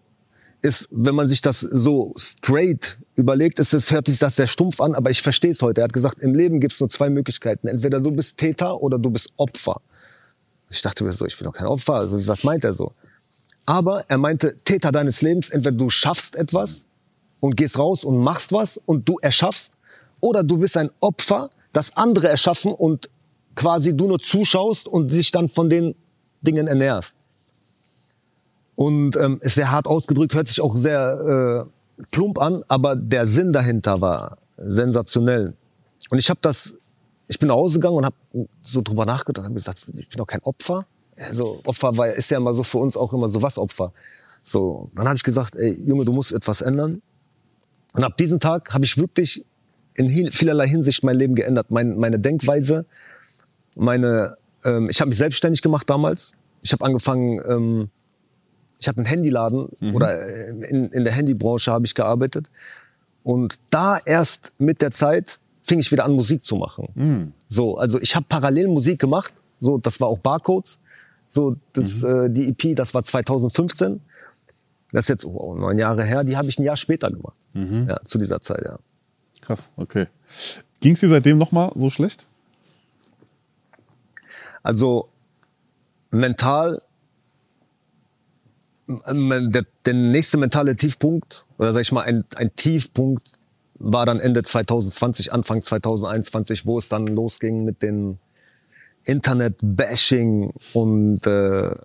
[0.61, 4.81] ist, wenn man sich das so straight überlegt, ist es, hört sich das sehr stumpf
[4.81, 5.81] an, aber ich verstehe es heute.
[5.81, 7.67] Er hat gesagt, im Leben gibt es nur zwei Möglichkeiten.
[7.67, 9.81] Entweder du bist Täter oder du bist Opfer.
[10.69, 11.93] Ich dachte mir so, ich bin doch kein Opfer.
[11.93, 12.93] Also was meint er so?
[13.65, 16.85] Aber er meinte, Täter deines Lebens, entweder du schaffst etwas
[17.39, 19.71] und gehst raus und machst was und du erschaffst,
[20.19, 23.09] oder du bist ein Opfer, das andere erschaffen und
[23.55, 25.95] quasi du nur zuschaust und dich dann von den
[26.41, 27.15] Dingen ernährst.
[28.75, 31.67] Und ähm, ist sehr hart ausgedrückt, hört sich auch sehr
[31.97, 35.53] äh, plump an, aber der Sinn dahinter war sensationell.
[36.09, 36.75] Und ich habe das,
[37.27, 38.15] ich bin nach Hause gegangen und habe
[38.63, 40.85] so drüber nachgedacht, habe gesagt, ich bin doch kein Opfer.
[41.17, 43.93] Also Opfer war, ist ja immer so für uns auch immer so was Opfer.
[44.43, 47.01] So, dann habe ich gesagt, ey Junge, du musst etwas ändern.
[47.95, 49.45] Und ab diesem Tag habe ich wirklich
[49.95, 52.85] in vielerlei Hinsicht mein Leben geändert, mein, meine Denkweise,
[53.75, 56.33] meine, ähm, ich habe mich selbstständig gemacht damals.
[56.61, 57.89] Ich habe angefangen, ähm,
[58.79, 62.49] ich hatte einen Handyladen oder äh, in, in der Handybranche habe ich gearbeitet.
[63.23, 66.89] Und da erst mit der Zeit fing ich wieder an, Musik zu machen.
[67.47, 69.33] So, also ich habe parallel Musik gemacht.
[69.59, 70.79] So, das war auch Barcodes.
[71.27, 74.01] So, das, äh, die EP, das war 2015.
[74.95, 76.23] Das ist jetzt oh, neun Jahre her.
[76.23, 77.35] Die habe ich ein Jahr später gemacht.
[77.85, 78.79] Ja, zu dieser Zeit, ja.
[79.41, 80.07] Krass, okay.
[80.79, 82.27] Ging's dir seitdem nochmal so schlecht?
[84.63, 85.09] Also
[86.11, 86.79] mental,
[88.87, 93.37] der, der nächste mentale Tiefpunkt, oder sag ich mal, ein, ein Tiefpunkt
[93.73, 98.17] war dann Ende 2020, Anfang 2021, wo es dann losging mit den
[99.03, 101.75] Internet-Bashing und äh,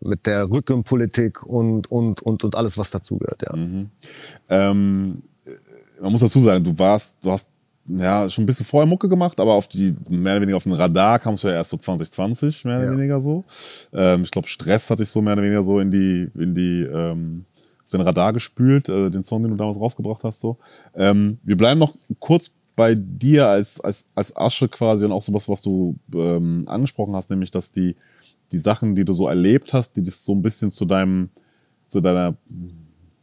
[0.00, 3.54] mit der Rückenpolitik und, und, und, und alles, was dazugehört, ja.
[4.48, 5.22] Ähm,
[6.00, 7.48] man muss dazu sagen, du warst, du hast
[7.86, 10.72] ja schon ein bisschen vorher Mucke gemacht, aber auf die mehr oder weniger auf den
[10.74, 12.92] Radar kamst du ja erst so 2020 mehr oder Ja.
[12.92, 13.44] weniger so.
[13.92, 16.82] Ähm, ich glaube, Stress hatte ich so mehr oder weniger so in die in die
[16.82, 17.44] ähm,
[17.82, 20.58] auf den Radar gespült, äh, den Song, den du damals rausgebracht hast so.
[20.94, 25.48] Ähm, wir bleiben noch kurz bei dir als als als Asche quasi und auch sowas,
[25.48, 27.96] was du ähm, angesprochen hast, nämlich dass die
[28.52, 31.30] die Sachen, die du so erlebt hast, die das so ein bisschen zu deinem
[31.86, 32.36] zu deiner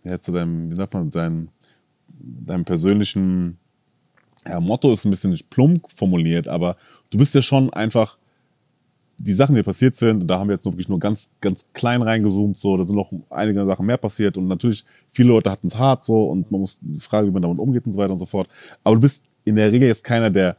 [0.06, 1.50] ja, zu deinem, wie sagt man, deinem,
[2.08, 3.58] deinem persönlichen
[4.48, 6.78] ja, Motto ist ein bisschen nicht plump formuliert, aber
[7.10, 8.18] du bist ja schon einfach
[9.18, 12.60] die Sachen, die passiert sind, da haben wir jetzt wirklich nur ganz, ganz klein reingezoomt,
[12.60, 16.04] so, da sind noch einige Sachen mehr passiert und natürlich, viele Leute hatten es hart
[16.04, 18.48] so und man muss fragen, wie man damit umgeht und so weiter und so fort.
[18.84, 20.58] Aber du bist in der Regel jetzt keiner, der,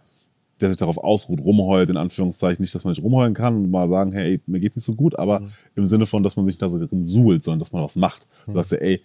[0.60, 2.62] der sich darauf ausruht, rumheult, in Anführungszeichen.
[2.62, 5.18] Nicht, dass man nicht rumheulen kann und mal sagen, hey, mir geht's nicht so gut,
[5.18, 5.50] aber mhm.
[5.76, 8.26] im Sinne von, dass man sich da so drin suhlt, sondern dass man was macht.
[8.46, 8.52] Mhm.
[8.52, 9.00] Du sagst ja, ey,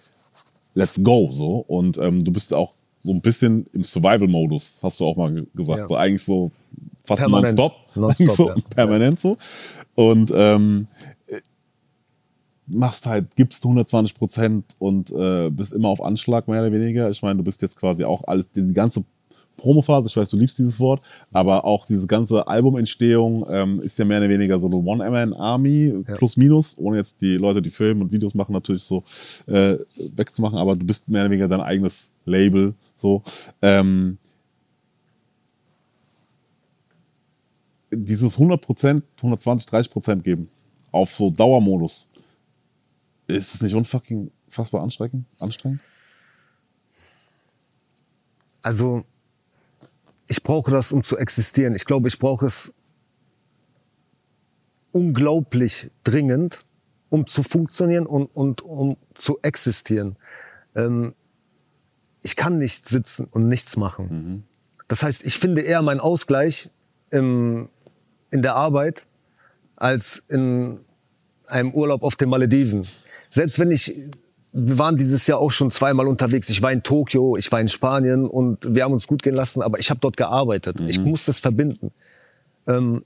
[0.74, 1.58] let's go, so.
[1.68, 5.80] Und ähm, du bist auch so ein bisschen im Survival-Modus, hast du auch mal gesagt.
[5.80, 5.88] Ja.
[5.88, 6.52] So eigentlich so
[7.04, 7.74] fast nonstop.
[7.96, 8.56] nonstop so, ja.
[8.70, 9.38] Permanent so.
[9.96, 10.88] Und ähm,
[12.68, 17.10] machst halt, gibst 120 Prozent und äh, bist immer auf Anschlag, mehr oder weniger.
[17.10, 19.04] Ich meine, du bist jetzt quasi auch alles, die ganze
[19.62, 24.06] Promophase, ich weiß, du liebst dieses Wort, aber auch diese ganze Albumentstehung ähm, ist ja
[24.06, 26.13] mehr oder weniger so eine One-Man-Army, ja.
[26.15, 29.04] plus minus, ohne jetzt die Leute, die filmen und Videos machen, natürlich so
[29.45, 29.78] äh,
[30.15, 33.21] wegzumachen, aber du bist mehr oder weniger dein eigenes Label, so.
[33.62, 34.17] Ähm,
[37.91, 40.50] dieses 100%, 120, 30% geben
[40.91, 42.08] auf so Dauermodus,
[43.28, 45.26] ist es nicht unfucking fassbar anstrengend?
[45.39, 45.82] anstrengend?
[48.63, 49.04] Also,
[50.32, 51.76] ich brauche das, um zu existieren.
[51.76, 52.74] Ich glaube, ich brauche es
[54.94, 56.63] unglaublich dringend,
[57.10, 60.15] um zu funktionieren und, und um zu existieren.
[60.74, 61.13] Ähm,
[62.22, 64.08] ich kann nicht sitzen und nichts machen.
[64.10, 64.44] Mhm.
[64.88, 66.70] Das heißt, ich finde eher meinen Ausgleich
[67.10, 67.67] im,
[68.30, 69.06] in der Arbeit
[69.76, 70.80] als in
[71.46, 72.88] einem Urlaub auf den Malediven.
[73.28, 74.00] Selbst wenn ich,
[74.54, 76.50] wir waren dieses Jahr auch schon zweimal unterwegs.
[76.50, 79.62] Ich war in Tokio, ich war in Spanien und wir haben uns gut gehen lassen,
[79.62, 80.80] aber ich habe dort gearbeitet.
[80.80, 80.90] Mhm.
[80.90, 81.92] Ich muss das verbinden.
[82.68, 83.04] Ähm,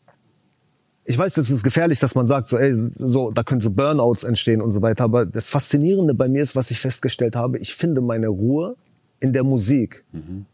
[1.04, 4.60] ich weiß, das ist gefährlich, dass man sagt, so, ey, so, da könnte Burnouts entstehen
[4.60, 5.04] und so weiter.
[5.04, 8.76] Aber das Faszinierende bei mir ist, was ich festgestellt habe, ich finde meine Ruhe
[9.20, 10.04] in der Musik.
[10.12, 10.48] Mhm.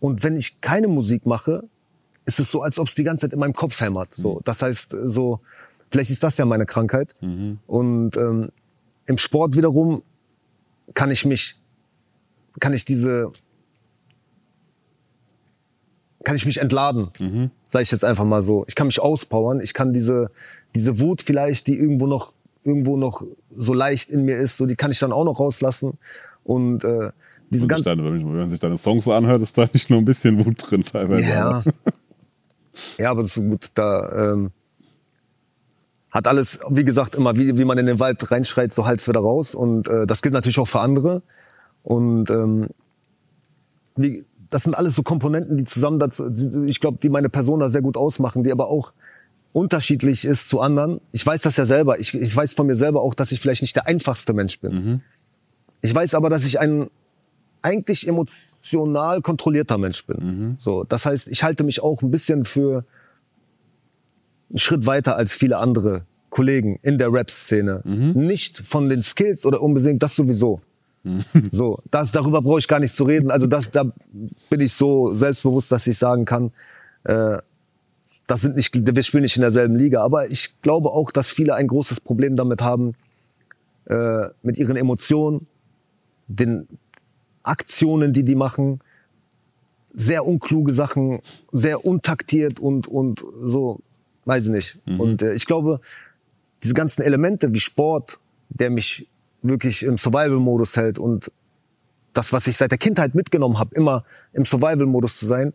[0.00, 1.68] Und wenn ich keine Musik mache,
[2.24, 4.12] ist es so, als ob es die ganze Zeit in meinem Kopf hämmert.
[4.12, 4.40] So, mhm.
[4.42, 5.38] das heißt, so
[5.90, 7.14] vielleicht ist das ja meine Krankheit.
[7.20, 7.60] Mhm.
[7.68, 8.50] Und ähm,
[9.06, 10.02] im Sport wiederum
[10.94, 11.56] kann ich mich,
[12.60, 13.32] kann ich diese,
[16.24, 17.50] kann ich mich entladen, mhm.
[17.68, 18.64] sage ich jetzt einfach mal so.
[18.66, 19.60] Ich kann mich auspowern.
[19.60, 20.30] Ich kann diese,
[20.74, 22.32] diese Wut vielleicht, die irgendwo noch,
[22.64, 23.24] irgendwo noch
[23.56, 25.98] so leicht in mir ist, so die kann ich dann auch noch rauslassen.
[26.44, 27.10] Und äh,
[27.50, 30.44] diese ganze, wenn man sich deine Songs so anhört, ist da nicht nur ein bisschen
[30.44, 31.28] Wut drin teilweise.
[31.28, 31.62] Ja.
[32.98, 33.68] Ja, aber das ist gut.
[33.74, 34.50] Da ähm,
[36.14, 39.18] hat alles, wie gesagt, immer, wie, wie man in den Wald reinschreit, so Hals wieder
[39.18, 39.56] raus.
[39.56, 41.22] Und äh, das gilt natürlich auch für andere.
[41.82, 42.68] Und ähm,
[43.96, 46.30] wie, das sind alles so Komponenten, die zusammen dazu,
[46.66, 48.92] ich glaube, die meine Person da sehr gut ausmachen, die aber auch
[49.52, 51.00] unterschiedlich ist zu anderen.
[51.10, 51.98] Ich weiß das ja selber.
[51.98, 54.72] Ich, ich weiß von mir selber auch, dass ich vielleicht nicht der einfachste Mensch bin.
[54.72, 55.00] Mhm.
[55.82, 56.90] Ich weiß aber, dass ich ein
[57.60, 60.16] eigentlich emotional kontrollierter Mensch bin.
[60.20, 60.54] Mhm.
[60.58, 62.84] So, das heißt, ich halte mich auch ein bisschen für
[64.54, 67.82] einen Schritt weiter als viele andere Kollegen in der Rap-Szene.
[67.84, 68.12] Mhm.
[68.14, 70.60] Nicht von den Skills oder unbedingt, das sowieso.
[71.02, 71.24] Mhm.
[71.50, 73.32] So, das, darüber brauche ich gar nicht zu reden.
[73.32, 73.84] Also das, da
[74.50, 76.52] bin ich so selbstbewusst, dass ich sagen kann,
[77.02, 77.38] äh,
[78.28, 80.02] das sind nicht, wir spielen nicht in derselben Liga.
[80.02, 82.94] Aber ich glaube auch, dass viele ein großes Problem damit haben,
[83.86, 85.46] äh, mit ihren Emotionen,
[86.28, 86.68] den
[87.42, 88.80] Aktionen, die die machen,
[89.92, 91.20] sehr unkluge Sachen,
[91.52, 93.80] sehr untaktiert und und so,
[94.24, 94.78] weiß ich nicht.
[94.86, 95.00] Mhm.
[95.00, 95.80] Und äh, ich glaube,
[96.62, 99.06] diese ganzen Elemente wie Sport, der mich
[99.42, 101.30] wirklich im Survival-Modus hält und
[102.14, 105.52] das, was ich seit der Kindheit mitgenommen habe, immer im Survival-Modus zu sein,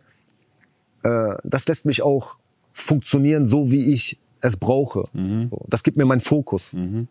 [1.02, 2.38] äh, das lässt mich auch
[2.72, 5.08] funktionieren, so wie ich es brauche.
[5.12, 5.48] Mhm.
[5.50, 6.74] So, das gibt mir meinen Fokus.
[6.74, 7.08] Mhm.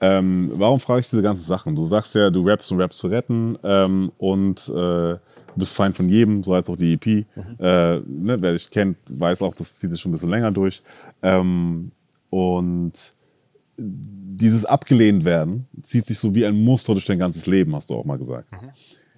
[0.00, 1.76] Ähm, warum frage ich diese ganzen Sachen?
[1.76, 5.16] Du sagst ja, du rappst, um Raps zu retten ähm, und äh,
[5.56, 7.06] bist Feind von jedem, so als auch die EP.
[7.06, 7.56] Mhm.
[7.58, 10.82] Äh, ne, wer dich kennt, weiß auch, das zieht sich schon ein bisschen länger durch.
[11.22, 11.92] Ähm,
[12.30, 12.92] und
[13.76, 17.94] dieses abgelehnt werden zieht sich so wie ein Muster durch dein ganzes Leben, hast du
[17.94, 18.50] auch mal gesagt.
[18.52, 18.70] Mhm.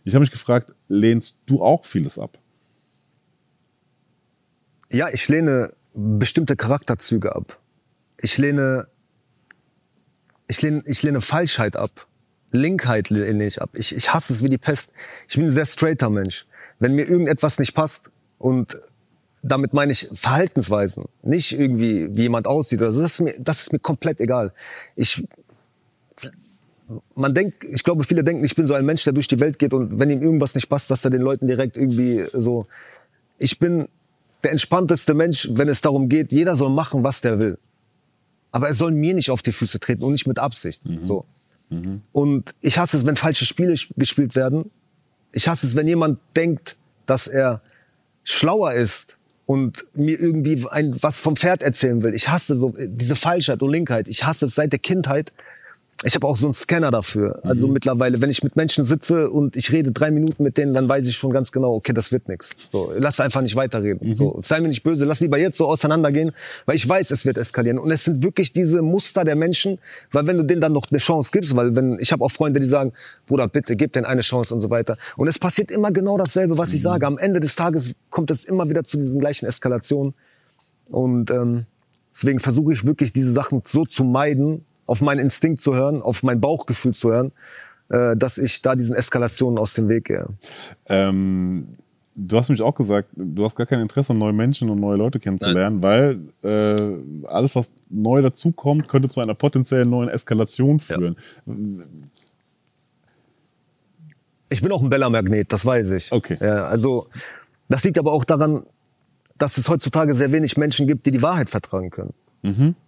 [0.04, 2.38] Ich habe mich gefragt, lehnst du auch vieles ab?
[4.90, 7.58] Ja, ich lehne bestimmte Charakterzüge ab.
[8.18, 8.88] Ich lehne,
[10.46, 12.06] ich lehne, ich lehne Falschheit ab.
[12.54, 13.70] Linkheit lehne ich ab.
[13.74, 14.92] Ich, ich hasse es wie die Pest.
[15.28, 16.46] Ich bin ein sehr straighter Mensch.
[16.78, 18.76] Wenn mir irgendetwas nicht passt und
[19.42, 23.02] damit meine ich Verhaltensweisen, nicht irgendwie, wie jemand aussieht oder so.
[23.02, 24.52] Das ist mir, das ist mir komplett egal.
[24.96, 25.22] Ich,
[27.14, 29.58] man denkt, ich glaube, viele denken, ich bin so ein Mensch, der durch die Welt
[29.58, 32.66] geht und wenn ihm irgendwas nicht passt, dass er den Leuten direkt irgendwie so,
[33.38, 33.88] ich bin
[34.44, 37.58] der entspannteste Mensch, wenn es darum geht, jeder soll machen, was der will.
[38.50, 40.84] Aber er soll mir nicht auf die Füße treten und nicht mit Absicht.
[40.86, 41.02] Mhm.
[41.02, 41.26] So.
[41.70, 42.02] Mhm.
[42.12, 44.70] Und ich hasse es, wenn falsche Spiele gespielt werden.
[45.32, 47.60] Ich hasse es, wenn jemand denkt, dass er
[48.22, 52.14] schlauer ist und mir irgendwie ein, was vom Pferd erzählen will.
[52.14, 54.08] Ich hasse so äh, diese Falschheit und Linkheit.
[54.08, 55.32] Ich hasse es seit der Kindheit.
[56.02, 57.40] Ich habe auch so einen Scanner dafür.
[57.44, 60.88] Also mittlerweile, wenn ich mit Menschen sitze und ich rede drei Minuten mit denen, dann
[60.88, 62.50] weiß ich schon ganz genau, okay, das wird nix.
[62.70, 64.12] So, lass einfach nicht weiterreden.
[64.12, 66.32] So, sei mir nicht böse, lass lieber jetzt so auseinandergehen,
[66.66, 67.78] weil ich weiß, es wird eskalieren.
[67.78, 69.78] Und es sind wirklich diese Muster der Menschen,
[70.12, 72.60] weil wenn du denen dann noch eine Chance gibst, weil wenn ich habe auch Freunde,
[72.60, 72.92] die sagen,
[73.26, 74.98] Bruder, bitte gib denen eine Chance und so weiter.
[75.16, 77.06] Und es passiert immer genau dasselbe, was ich sage.
[77.06, 80.14] Am Ende des Tages kommt es immer wieder zu diesen gleichen Eskalationen.
[80.90, 81.64] Und ähm,
[82.12, 86.22] deswegen versuche ich wirklich diese Sachen so zu meiden, auf meinen Instinkt zu hören, auf
[86.22, 87.32] mein Bauchgefühl zu hören,
[87.88, 90.26] äh, dass ich da diesen Eskalationen aus dem Weg gehe.
[90.86, 91.68] Ähm,
[92.16, 95.18] du hast mich auch gesagt, du hast gar kein Interesse neue Menschen und neue Leute
[95.18, 101.16] kennenzulernen, weil äh, alles, was neu dazukommt, könnte zu einer potenziellen neuen Eskalation führen.
[104.48, 106.12] Ich bin auch ein Bella-Magnet, das weiß ich.
[106.12, 106.38] Okay.
[106.40, 107.08] Ja, also
[107.68, 108.64] das liegt aber auch daran,
[109.36, 112.14] dass es heutzutage sehr wenig Menschen gibt, die die Wahrheit vertragen können.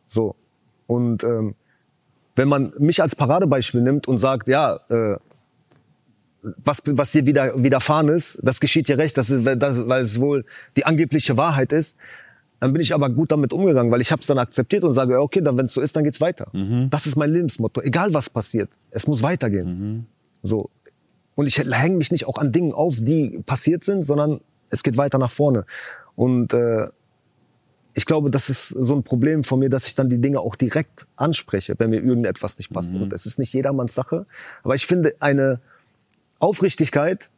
[0.07, 0.37] So.
[0.87, 1.57] Und ähm,
[2.37, 5.17] wenn man mich als Paradebeispiel nimmt und sagt, ja, äh,
[6.43, 10.21] was, was dir wieder, widerfahren ist, das geschieht dir recht, das ist, das, weil es
[10.21, 10.45] wohl
[10.77, 11.97] die angebliche Wahrheit ist,
[12.61, 15.21] dann bin ich aber gut damit umgegangen, weil ich habe es dann akzeptiert und sage,
[15.21, 16.47] okay, dann wenn es so ist, dann geht's weiter.
[16.89, 17.83] Das ist mein Lebensmotto.
[17.83, 20.07] Egal was passiert, es muss weitergehen.
[20.43, 20.71] So.
[21.35, 24.97] Und ich hänge mich nicht auch an Dingen auf, die passiert sind, sondern es geht
[24.97, 25.67] weiter nach vorne.
[26.15, 26.89] Und äh,
[27.97, 30.55] ich glaube, das ist so ein Problem von mir, dass ich dann die Dinge auch
[30.55, 32.93] direkt anspreche, wenn mir irgendetwas nicht passt.
[32.93, 34.27] Und es ist nicht jedermanns Sache.
[34.63, 35.61] Aber ich finde eine
[36.39, 37.31] Aufrichtigkeit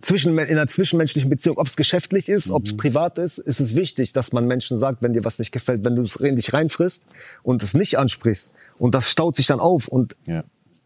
[0.00, 3.76] zwischen, in einer zwischenmenschlichen Beziehung, ob es geschäftlich ist, ob es privat ist, ist es
[3.76, 6.52] wichtig, dass man Menschen sagt, wenn dir was nicht gefällt, wenn du es in dich
[6.52, 7.02] reinfrisst
[7.44, 10.42] und es nicht ansprichst und das staut sich dann auf und Ja.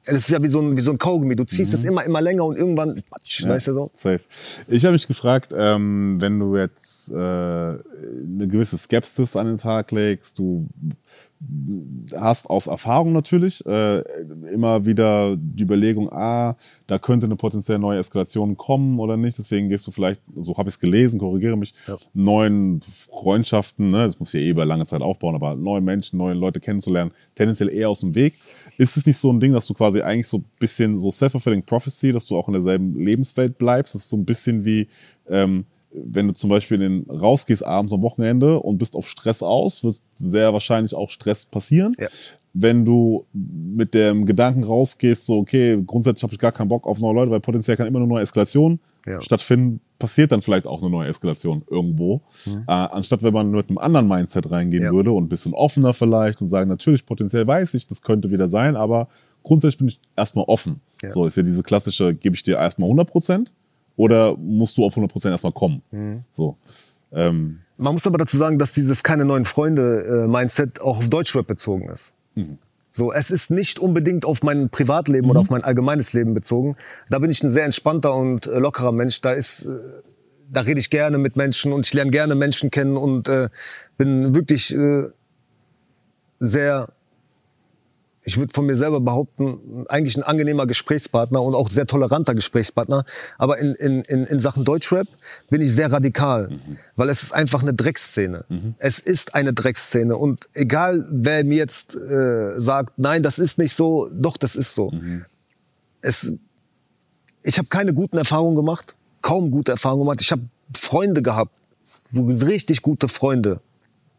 [0.07, 1.37] Es ist ja wie so ein, wie so ein Kaugummi.
[1.37, 3.90] Du ziehst es immer, immer länger und irgendwann, patsch, Ja, weißt du so?
[3.95, 4.21] Safe.
[4.69, 9.90] Ich habe mich gefragt, ähm, wenn du jetzt äh, eine gewisse Skepsis an den Tag
[9.90, 10.69] legst, du
[12.16, 14.01] hast aus Erfahrung natürlich äh,
[14.51, 19.38] immer wieder die Überlegung, ah, da könnte eine potenziell neue Eskalation kommen oder nicht.
[19.38, 21.75] Deswegen gehst du vielleicht, so habe ich es gelesen, korrigiere mich,
[22.14, 26.35] neuen Freundschaften, ne, das muss ja eh über lange Zeit aufbauen, aber neue Menschen, neue
[26.35, 28.35] Leute kennenzulernen, tendenziell eher aus dem Weg.
[28.79, 31.62] Ist es nicht so ein Ding, dass du quasi eigentlich so ein bisschen so self-fulfilling
[31.62, 33.95] prophecy, dass du auch in derselben Lebenswelt bleibst?
[33.95, 34.87] Das ist so ein bisschen wie,
[35.29, 35.62] ähm,
[35.93, 39.83] wenn du zum Beispiel in den, rausgehst abends am Wochenende und bist auf Stress aus,
[39.83, 41.93] wird sehr wahrscheinlich auch Stress passieren.
[41.99, 42.09] Ja.
[42.53, 47.01] Wenn du mit dem Gedanken rausgehst, so, okay, grundsätzlich habe ich gar keinen Bock auf
[47.01, 49.21] neue Leute, weil potenziell kann immer eine neue Eskalation Ja.
[49.21, 52.23] stattfinden, passiert dann vielleicht auch eine neue Eskalation irgendwo.
[52.47, 54.87] Äh, anstatt wenn man mit einem anderen Mindset reingehen Mhm.
[54.88, 54.92] Ja.
[54.92, 58.49] würde und ein bisschen offener vielleicht und sagen, natürlich, potenziell weiß ich, das könnte wieder
[58.49, 59.09] sein, aber
[59.42, 60.81] grundsätzlich bin ich erstmal offen.
[61.03, 61.11] Ja.
[61.11, 63.55] So ist ja diese klassische, gebe ich dir erstmal 100 Prozent
[63.97, 65.83] oder musst du auf 100 Prozent erstmal kommen?
[65.92, 66.25] Mhm.
[66.33, 66.57] So.
[67.12, 71.88] Ähm, Man muss aber dazu sagen, dass dieses keine neuen Freunde-Mindset auch auf Deutschrap bezogen
[71.88, 72.12] ist.
[72.96, 76.76] So, es ist nicht unbedingt auf mein Privatleben oder auf mein allgemeines Leben bezogen.
[77.11, 79.20] Da bin ich ein sehr entspannter und äh, lockerer Mensch.
[79.20, 79.76] Da ist, äh,
[80.50, 83.50] da rede ich gerne mit Menschen und ich lerne gerne Menschen kennen und äh,
[83.98, 85.09] bin wirklich äh,
[86.40, 86.88] sehr,
[88.27, 93.05] ich würde von mir selber behaupten, eigentlich ein angenehmer Gesprächspartner und auch sehr toleranter Gesprächspartner.
[93.39, 95.07] Aber in, in, in, in Sachen Deutschrap
[95.49, 96.51] bin ich sehr radikal,
[96.97, 98.45] weil es ist einfach eine Drecksszene.
[98.79, 103.75] Es ist eine Drecksszene und egal wer mir jetzt äh, sagt, nein, das ist nicht
[103.75, 104.91] so, doch, das ist so.
[106.01, 106.33] Es,
[107.45, 110.21] ich habe keine guten Erfahrungen gemacht, kaum gute Erfahrungen gemacht.
[110.21, 110.43] Ich habe
[110.75, 111.53] Freunde gehabt,
[112.12, 113.61] richtig gute Freunde,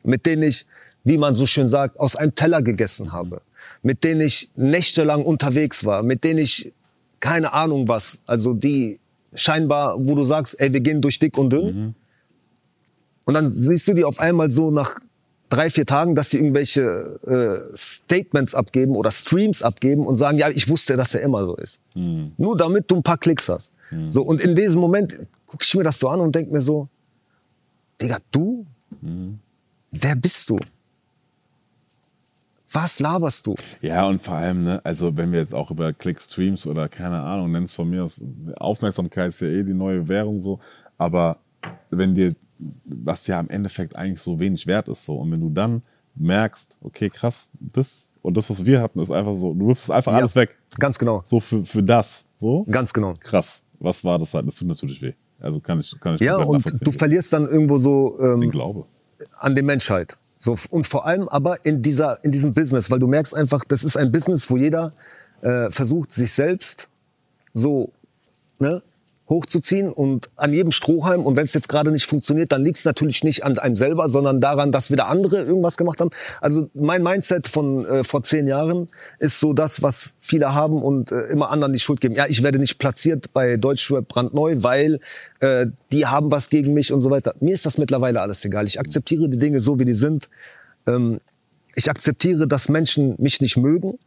[0.04, 0.65] mit denen ich,
[1.08, 3.41] wie man so schön sagt, aus einem Teller gegessen habe,
[3.82, 6.74] mit denen ich nächtelang unterwegs war, mit denen ich
[7.20, 9.00] keine Ahnung was, also die
[9.34, 11.96] scheinbar, wo du sagst, ey, wir gehen durch dick und dünn.
[13.26, 15.00] Und dann siehst du die auf einmal so nach
[15.50, 20.50] drei, vier Tagen, dass sie irgendwelche äh, Statements abgeben oder Streams abgeben und sagen, ja,
[20.50, 21.80] ich wusste, dass er immer so ist.
[22.38, 23.72] Nur damit du ein paar Klicks hast.
[24.10, 25.15] So, und in diesem Moment
[25.46, 26.89] gucke ich mir das so an und denk mir so,
[28.02, 28.65] Digga, du?
[29.91, 30.58] Wer bist du?
[32.72, 33.55] Was laberst du?
[33.82, 37.51] Ja, und vor allem, ne, also wenn wir jetzt auch über Clickstreams oder keine Ahnung,
[37.51, 38.22] nenn's von mir aus,
[38.57, 40.59] Aufmerksamkeit ist ja eh die neue Währung so,
[40.97, 41.38] aber
[41.89, 42.36] wenn dir,
[42.86, 45.82] was ja im Endeffekt eigentlich so wenig wert ist so, und wenn du dann
[46.15, 50.11] merkst, okay, krass, das und das, was wir hatten, ist einfach so, du wirfst einfach
[50.11, 50.18] Ja.
[50.20, 51.22] alles weg, Ganz genau.
[51.24, 53.13] so für, für das, so, Ganz genau.
[53.20, 55.13] krass, was war das halt, das tut natürlich weh.
[55.39, 58.86] Also kann ich, kann ich Ja, und du verlierst dann irgendwo so den ähm, Glaube.
[59.39, 60.18] an die Menschheit.
[60.39, 63.83] So, und vor allem aber in, dieser, in diesem Business, weil du merkst einfach, das
[63.83, 64.93] ist ein Business, wo jeder
[65.41, 66.89] äh, versucht, sich selbst
[67.53, 67.91] so
[68.59, 68.81] ne,
[69.30, 71.25] hochzuziehen und an jedem Strohhalm.
[71.25, 74.09] Und wenn es jetzt gerade nicht funktioniert, dann liegt es natürlich nicht an einem selber,
[74.09, 76.11] sondern daran, dass wieder andere irgendwas gemacht haben.
[76.39, 78.88] Also mein Mindset von äh, vor zehn Jahren
[79.19, 82.15] ist so das, was viele haben und äh, immer anderen die Schuld geben.
[82.15, 84.99] Ja, ich werde nicht platziert bei Deutschrap brandneu, weil
[85.39, 87.36] äh, die haben was gegen mich und so weiter.
[87.39, 88.65] Mir ist das mittlerweile alles egal.
[88.65, 90.30] Ich akzeptiere die Dinge so, wie die sind.
[90.88, 91.19] Ähm,
[91.75, 93.99] ich akzeptiere, dass Menschen mich nicht mögen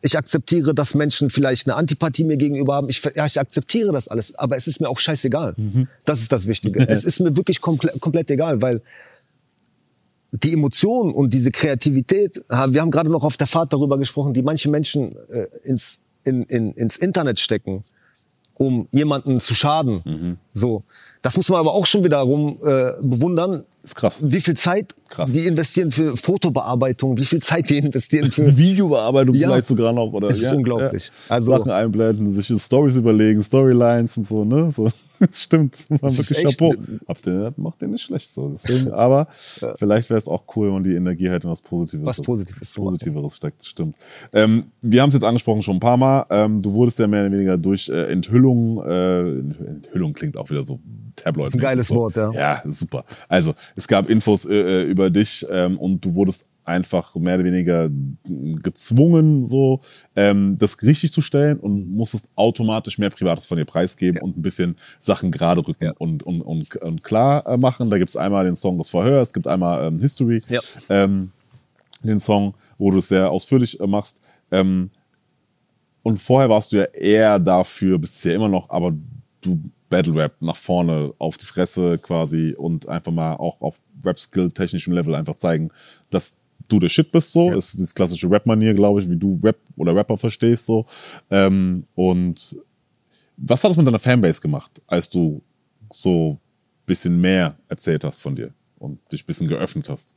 [0.00, 2.88] ich akzeptiere, dass Menschen vielleicht eine Antipathie mir gegenüber haben.
[2.88, 5.54] Ich, ja, ich akzeptiere das alles, aber es ist mir auch scheißegal.
[5.56, 5.88] Mhm.
[6.04, 6.88] Das ist das Wichtige.
[6.88, 8.80] es ist mir wirklich komple komplett egal, weil
[10.30, 14.42] die Emotionen und diese Kreativität, wir haben gerade noch auf der Fahrt darüber gesprochen, die
[14.42, 17.84] manche Menschen äh, ins, in, in, ins Internet stecken,
[18.54, 20.02] um jemanden zu schaden.
[20.04, 20.36] Mhm.
[20.52, 20.82] So,
[21.22, 23.64] das muss man aber auch schon wiederum äh, bewundern.
[23.88, 24.22] Ist krass.
[24.22, 25.32] Wie viel Zeit krass.
[25.32, 29.48] die investieren für Fotobearbeitung, wie viel Zeit die investieren für Videobearbeitung ja.
[29.48, 31.06] vielleicht sogar noch oder ist ja, unglaublich.
[31.06, 31.36] Ja.
[31.36, 34.70] Also Sachen einblenden, sich Stories überlegen, Storylines und so, ne?
[34.70, 34.90] So.
[35.28, 35.74] Das stimmt.
[35.88, 36.74] Das war wirklich Chapeau.
[37.06, 38.48] Habt ihr, macht den nicht schlecht so.
[38.64, 39.28] Deswegen, aber
[39.60, 39.74] ja.
[39.76, 42.74] vielleicht wäre es auch cool, wenn man die Energie halt in was Positives, was Positives,
[42.74, 43.64] Positiveres steckt.
[43.64, 43.96] Stimmt.
[44.32, 46.26] Ähm, wir haben es jetzt angesprochen schon ein paar Mal.
[46.30, 50.62] Ähm, du wurdest ja mehr oder weniger durch äh, Enthüllung, äh, Enthüllung klingt auch wieder
[50.62, 50.78] so
[51.16, 51.44] Tabloid.
[51.44, 51.94] Das ist ein geiles so.
[51.96, 52.32] Wort, ja.
[52.32, 53.04] Ja, super.
[53.28, 57.44] Also, es gab Infos äh, äh, über dich ähm, und du wurdest einfach mehr oder
[57.44, 57.90] weniger
[58.62, 59.80] gezwungen, so
[60.14, 64.22] ähm, das richtig zu stellen und musstest automatisch mehr Privates von dir preisgeben ja.
[64.22, 65.94] und ein bisschen Sachen gerade rücken ja.
[65.98, 67.90] und, und, und, und klar äh, machen.
[67.90, 70.60] Da gibt's einmal den Song Das Verhör, es gibt einmal ähm, History, ja.
[70.90, 71.32] ähm,
[72.02, 74.20] den Song, wo du es sehr ausführlich äh, machst.
[74.50, 74.90] Ähm,
[76.02, 78.94] und vorher warst du ja eher dafür, bist ja immer noch, aber
[79.40, 84.92] du Battle Rap nach vorne auf die Fresse quasi und einfach mal auch auf Rap-Skill-technischem
[84.92, 85.70] Level einfach zeigen,
[86.10, 86.36] dass
[86.68, 87.50] du der Shit bist so.
[87.50, 87.56] Ja.
[87.56, 90.86] ist das klassische Rap-Manier, glaube ich, wie du Rap oder Rapper verstehst so.
[91.30, 92.56] Ähm, und
[93.36, 95.42] was hat das mit deiner Fanbase gemacht, als du
[95.90, 96.38] so
[96.86, 100.14] bisschen mehr erzählt hast von dir und dich bisschen geöffnet hast?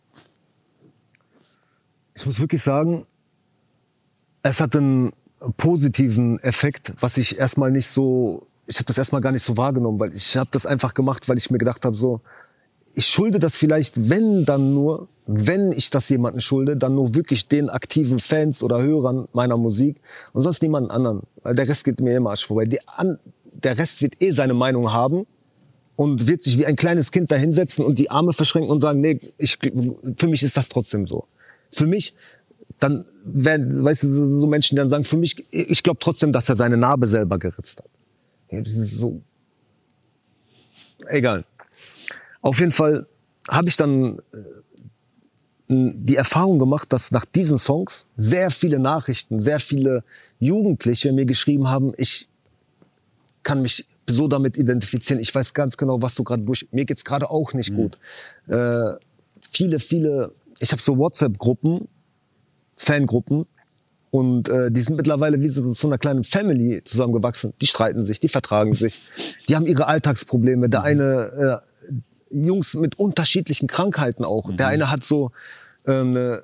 [2.15, 3.05] Ich muss wirklich sagen,
[4.43, 5.11] es hat einen
[5.57, 9.99] positiven Effekt, was ich erstmal nicht so ich habe das erstmal gar nicht so wahrgenommen,
[9.99, 12.21] weil ich habe das einfach gemacht, weil ich mir gedacht habe, so,
[12.93, 17.47] ich schulde das vielleicht, wenn dann nur, wenn ich das jemanden schulde, dann nur wirklich
[17.47, 19.97] den aktiven Fans oder Hörern meiner Musik
[20.33, 21.21] und sonst niemanden anderen.
[21.45, 22.65] Der Rest geht mir immer Arsch vorbei.
[22.65, 23.19] Die an,
[23.53, 25.25] der Rest wird eh seine Meinung haben
[25.95, 29.01] und wird sich wie ein kleines Kind da hinsetzen und die Arme verschränken und sagen,
[29.01, 29.59] nee, ich,
[30.17, 31.27] für mich ist das trotzdem so.
[31.69, 32.15] Für mich,
[32.79, 36.49] dann werden, weißt du, so Menschen, die dann sagen, für mich, ich glaube trotzdem, dass
[36.49, 38.65] er seine Narbe selber geritzt hat.
[38.65, 39.21] So.
[41.07, 41.43] Egal.
[42.41, 43.05] Auf jeden Fall
[43.47, 44.37] habe ich dann äh,
[45.71, 50.03] die Erfahrung gemacht, dass nach diesen Songs sehr viele Nachrichten, sehr viele
[50.39, 52.27] Jugendliche mir geschrieben haben, ich
[53.43, 55.19] kann mich so damit identifizieren.
[55.21, 56.67] Ich weiß ganz genau, was du gerade durch.
[56.71, 57.75] Mir geht's gerade auch nicht mhm.
[57.75, 57.97] gut.
[58.47, 58.93] Äh,
[59.49, 60.33] viele, viele.
[60.59, 61.87] Ich habe so WhatsApp-Gruppen,
[62.75, 63.45] Fangruppen,
[64.11, 67.53] und äh, die sind mittlerweile wie so zu einer kleinen Family zusammengewachsen.
[67.61, 68.99] Die streiten sich, die vertragen sich,
[69.47, 70.67] die haben ihre Alltagsprobleme.
[70.67, 71.61] Der eine
[72.29, 74.47] äh, Jungs mit unterschiedlichen Krankheiten auch.
[74.47, 74.57] Mhm.
[74.57, 75.31] Der eine hat so
[75.85, 76.43] äh, eine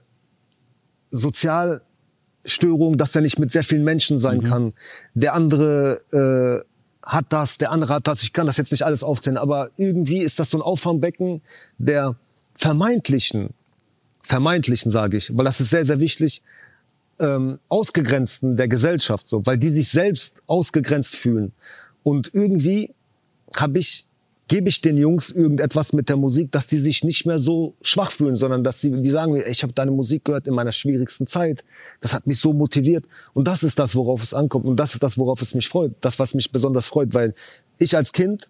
[1.11, 4.43] Sozialstörung, dass er nicht mit sehr vielen Menschen sein mhm.
[4.43, 4.73] kann.
[5.13, 6.67] Der andere äh,
[7.07, 8.23] hat das, der andere hat das.
[8.23, 11.41] Ich kann das jetzt nicht alles aufzählen, aber irgendwie ist das so ein Auffangbecken
[11.77, 12.15] der
[12.55, 13.51] vermeintlichen,
[14.21, 16.41] vermeintlichen sage ich, weil das ist sehr, sehr wichtig,
[17.19, 21.53] ähm, Ausgegrenzten der Gesellschaft, so, weil die sich selbst ausgegrenzt fühlen.
[22.03, 22.93] Und irgendwie
[23.55, 24.06] habe ich
[24.47, 28.11] gebe ich den Jungs irgendetwas mit der Musik, dass die sich nicht mehr so schwach
[28.11, 31.65] fühlen, sondern dass sie die sagen, ich habe deine Musik gehört in meiner schwierigsten Zeit.
[31.99, 35.03] Das hat mich so motiviert und das ist das, worauf es ankommt und das ist
[35.03, 37.33] das, worauf es mich freut, das was mich besonders freut, weil
[37.77, 38.47] ich als Kind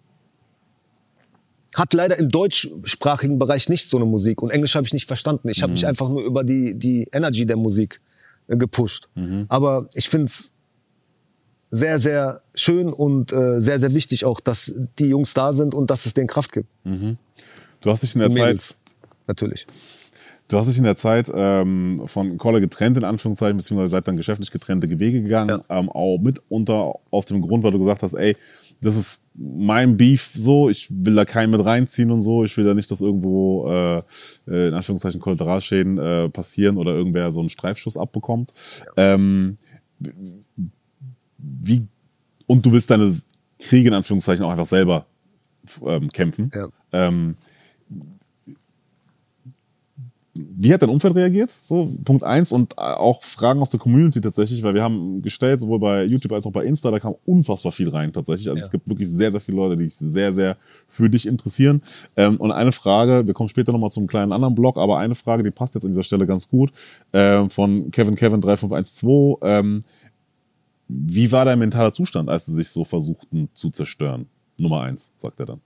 [1.74, 5.48] hat leider im deutschsprachigen Bereich nicht so eine Musik und Englisch habe ich nicht verstanden.
[5.48, 5.88] Ich habe mich mhm.
[5.88, 8.00] einfach nur über die die Energy der Musik
[8.46, 9.08] gepusht.
[9.14, 9.46] Mhm.
[9.48, 10.52] Aber ich finde es
[11.70, 15.90] sehr, sehr schön und äh, sehr, sehr wichtig auch, dass die Jungs da sind und
[15.90, 16.68] dass es denen Kraft gibt.
[16.84, 17.18] Mhm.
[17.80, 18.96] Du hast dich in der Mädels, Zeit
[19.26, 19.66] natürlich.
[20.48, 24.16] Du hast dich in der Zeit ähm, von Kolle getrennt, in Anführungszeichen, beziehungsweise seid dann
[24.16, 25.78] geschäftlich getrennte Wege gegangen, ja.
[25.78, 28.34] ähm, auch mitunter aus dem Grund, weil du gesagt hast, ey,
[28.80, 32.64] das ist mein Beef so, ich will da keinen mit reinziehen und so, ich will
[32.64, 33.98] da nicht, dass irgendwo äh,
[34.48, 38.52] äh in Anführungszeichen Kollateralschäden äh, passieren oder irgendwer so einen Streifschuss abbekommt.
[38.96, 39.14] Ja.
[39.14, 39.58] Ähm,
[41.38, 41.86] wie
[42.46, 43.14] und du willst deine
[43.58, 45.06] Kriege in Anführungszeichen auch einfach selber
[45.84, 46.50] ähm, kämpfen.
[46.54, 46.68] Ja.
[46.92, 47.36] Ähm,
[50.34, 51.50] wie hat dein Umfeld reagiert?
[51.50, 55.60] So, Punkt eins und äh, auch Fragen aus der Community tatsächlich, weil wir haben gestellt,
[55.60, 58.48] sowohl bei YouTube als auch bei Insta, da kam unfassbar viel rein tatsächlich.
[58.48, 58.64] Also Ja.
[58.64, 61.82] es gibt wirklich sehr, sehr viele Leute, die sich sehr, sehr für dich interessieren.
[62.16, 65.42] Ähm, und eine Frage, wir kommen später nochmal zum kleinen anderen Blog, aber eine Frage,
[65.42, 66.70] die passt jetzt an dieser Stelle ganz gut,
[67.12, 69.38] ähm, von Kevin Kevin 3512.
[69.42, 69.82] Ähm,
[70.88, 74.26] wie war dein mentaler Zustand, als sie sich so versuchten zu zerstören?
[74.56, 75.60] Nummer eins, sagt er dann.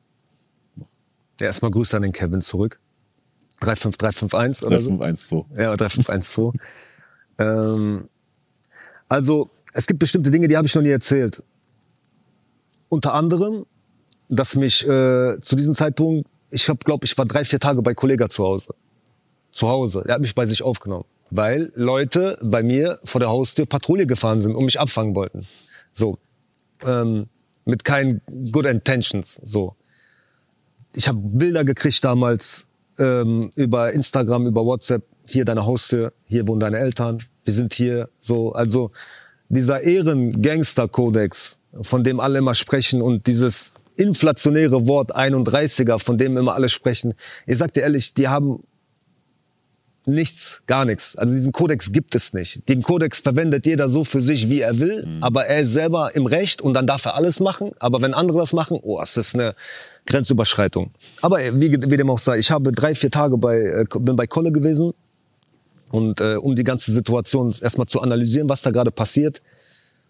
[1.40, 2.80] Ja, erstmal Grüße an den Kevin zurück.
[3.60, 4.96] 35351 oder so.
[4.96, 5.58] 3512.
[5.58, 6.54] Ja, 3512.
[7.38, 8.08] ähm,
[9.08, 11.42] also, es gibt bestimmte Dinge, die habe ich noch nie erzählt.
[12.88, 13.64] Unter anderem,
[14.28, 17.94] dass mich äh, zu diesem Zeitpunkt, ich habe, glaube ich, war drei, vier Tage bei
[17.94, 18.74] Kollega zu Hause.
[19.52, 20.04] Zu Hause.
[20.06, 21.04] Er hat mich bei sich aufgenommen.
[21.34, 25.46] Weil Leute bei mir vor der Haustür Patrouille gefahren sind und mich abfangen wollten.
[25.90, 26.18] So.
[26.84, 27.26] Ähm,
[27.64, 28.20] mit keinen
[28.50, 29.40] good intentions.
[29.42, 29.74] So.
[30.94, 32.66] Ich habe Bilder gekriegt damals
[32.98, 35.04] ähm, über Instagram, über WhatsApp.
[35.24, 38.10] Hier deine Haustür, hier wohnen deine Eltern, wir sind hier.
[38.20, 38.90] So, also
[39.48, 46.54] dieser Ehren-Gangster-Kodex, von dem alle immer sprechen und dieses inflationäre Wort 31er, von dem immer
[46.54, 47.14] alle sprechen.
[47.46, 48.64] Ich sag dir ehrlich, die haben
[50.06, 51.16] nichts, gar nichts.
[51.16, 52.68] Also diesen Kodex gibt es nicht.
[52.68, 56.26] Den Kodex verwendet jeder so für sich, wie er will, aber er ist selber im
[56.26, 57.72] Recht und dann darf er alles machen.
[57.78, 59.54] Aber wenn andere das machen, oh, es ist eine
[60.06, 60.90] Grenzüberschreitung.
[61.20, 64.26] Aber wie, wie dem auch sei, ich habe drei, vier Tage bei, äh, bin bei
[64.26, 64.92] Kolle gewesen
[65.90, 69.42] und äh, um die ganze Situation erstmal zu analysieren, was da gerade passiert.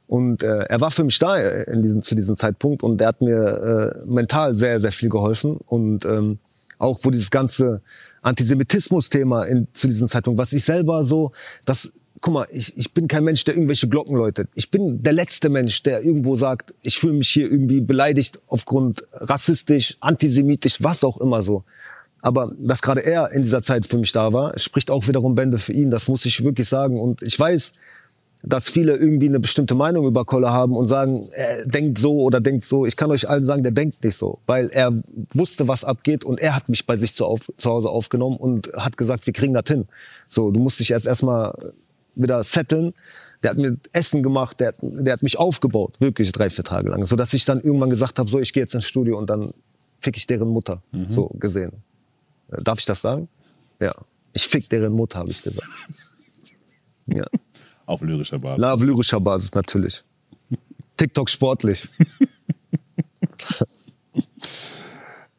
[0.06, 3.08] Und äh, er war für mich da äh, in diesem, zu diesem Zeitpunkt und er
[3.08, 5.56] hat mir äh, mental sehr, sehr viel geholfen.
[5.66, 6.38] Und ähm,
[6.78, 7.80] auch wo dieses ganze
[8.22, 11.32] Antisemitismus-Thema in, zu diesem Zeitpunkt, was ich selber so,
[11.64, 14.48] das, guck mal, ich, ich bin kein Mensch, der irgendwelche Glocken läutet.
[14.54, 19.04] Ich bin der letzte Mensch, der irgendwo sagt, ich fühle mich hier irgendwie beleidigt aufgrund
[19.12, 21.64] rassistisch, antisemitisch, was auch immer so.
[22.22, 25.58] Aber dass gerade er in dieser Zeit für mich da war, spricht auch wiederum Bände
[25.58, 25.90] für ihn.
[25.90, 27.00] Das muss ich wirklich sagen.
[27.00, 27.72] Und ich weiß,
[28.44, 32.40] dass viele irgendwie eine bestimmte Meinung über Kolle haben und sagen, er denkt so oder
[32.40, 32.86] denkt so.
[32.86, 34.92] Ich kann euch allen sagen, der denkt nicht so, weil er
[35.32, 38.72] wusste, was abgeht und er hat mich bei sich zu, auf, zu Hause aufgenommen und
[38.74, 39.86] hat gesagt, wir kriegen das hin.
[40.28, 41.56] So, du musst dich jetzt erstmal
[42.16, 42.94] wieder setteln.
[43.44, 46.90] Der hat mir Essen gemacht, der, hat- der hat mich aufgebaut, wirklich drei, vier Tage
[46.90, 49.30] lang, so dass ich dann irgendwann gesagt habe, so, ich gehe jetzt ins Studio und
[49.30, 49.52] dann
[50.00, 51.72] fick ich deren Mutter, so gesehen.
[52.50, 53.28] Äh, Darf ich das sagen?
[53.80, 53.94] Ja.
[54.32, 55.68] Ich fick deren Mutter, habe ich gesagt.
[57.08, 57.24] Ja.
[57.86, 58.60] Auf lyrischer Basis.
[58.60, 60.02] Na, auf lyrischer Basis natürlich.
[60.96, 61.88] TikTok sportlich.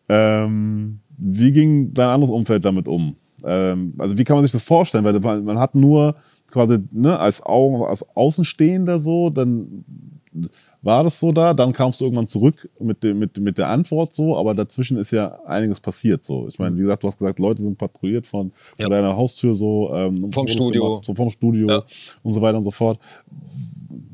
[0.09, 3.15] Ähm, wie ging dein anderes Umfeld damit um?
[3.43, 5.03] Ähm, also wie kann man sich das vorstellen?
[5.03, 6.15] Weil man, hat nur
[6.51, 9.85] quasi ne, als, Augen, als Außenstehender so, dann
[10.84, 14.13] war das so da, dann kamst du irgendwann zurück mit, dem, mit, mit der Antwort
[14.13, 16.45] so, aber dazwischen ist ja einiges passiert so.
[16.47, 18.84] Ich meine, wie gesagt, du hast gesagt, Leute sind patrouilliert von, Ja.
[18.86, 20.89] von deiner Haustür so, ähm, Vom Studio.
[20.89, 21.84] gemacht, so vom Studio Ja.
[22.21, 22.99] und so weiter und so fort.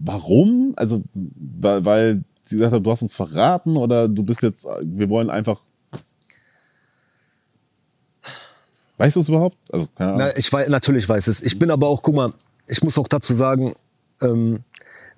[0.01, 0.74] Warum?
[0.76, 5.09] Also, weil, weil sie gesagt hat, du hast uns verraten oder du bist jetzt, wir
[5.09, 5.59] wollen einfach
[8.97, 9.57] Weißt du es überhaupt?
[9.72, 10.28] Also, keine Ahnung.
[10.28, 11.41] Na, ich weiß, natürlich weiß es.
[11.41, 12.34] Ich bin aber auch, guck mal,
[12.67, 13.74] ich muss auch dazu sagen,
[14.22, 14.59] ähm,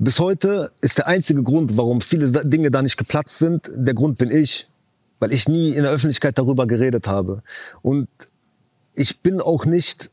[0.01, 4.17] bis heute ist der einzige Grund, warum viele Dinge da nicht geplatzt sind, der Grund
[4.17, 4.67] bin ich,
[5.19, 7.43] weil ich nie in der Öffentlichkeit darüber geredet habe.
[7.83, 8.07] Und
[8.95, 10.09] ich bin auch nicht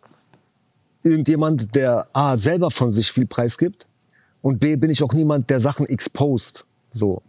[1.02, 3.86] irgendjemand, der A, selber von sich viel preisgibt
[4.42, 6.66] und B, bin ich auch niemand, der Sachen exposed.
[6.92, 7.22] So.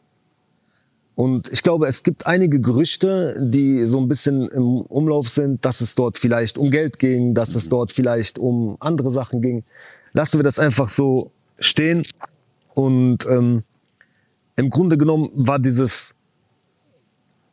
[1.16, 5.80] Und ich glaube, es gibt einige Gerüchte, die so ein bisschen im Umlauf sind, dass
[5.80, 9.64] es dort vielleicht um Geld ging, dass es dort vielleicht um andere Sachen ging.
[10.12, 12.04] Lassen wir das einfach so stehen.
[12.80, 13.64] Und ähm,
[14.56, 16.16] im Grunde genommen war dieses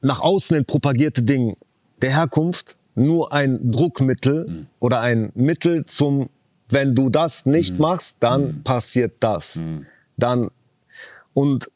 [0.00, 1.56] nach außen hin propagierte Ding
[2.00, 6.28] der Herkunft nur ein Druckmittel oder ein Mittel zum,
[6.70, 9.60] wenn du das nicht machst, dann passiert das.
[10.16, 10.50] Dann
[11.34, 11.72] und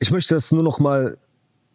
[0.00, 1.18] ich möchte das nur noch mal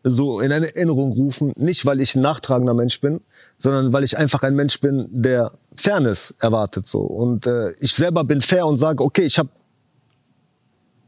[0.04, 3.22] so in eine Erinnerung rufen, nicht weil ich ein nachtragender Mensch bin,
[3.58, 8.23] sondern weil ich einfach ein Mensch bin, der Fairness erwartet so und äh, ich selber
[8.23, 9.49] bin fair und sage, okay, ich habe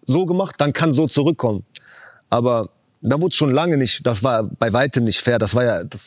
[0.06, 1.64] so gemacht, dann kann so zurückkommen.
[2.30, 2.70] Aber
[3.02, 6.02] da wurde schon lange nicht, das war bei weitem nicht fair, das war ja das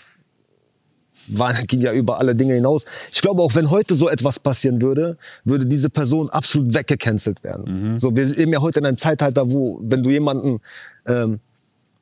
[1.28, 2.84] war, ging ja über alle Dinge hinaus.
[3.12, 7.98] Ich glaube, auch wenn heute so etwas passieren würde, würde diese Person absolut weggecancelt werden.
[7.98, 10.60] So, wir leben ja heute in einem Zeitalter, wo, wenn du jemanden
[11.06, 11.40] ähm,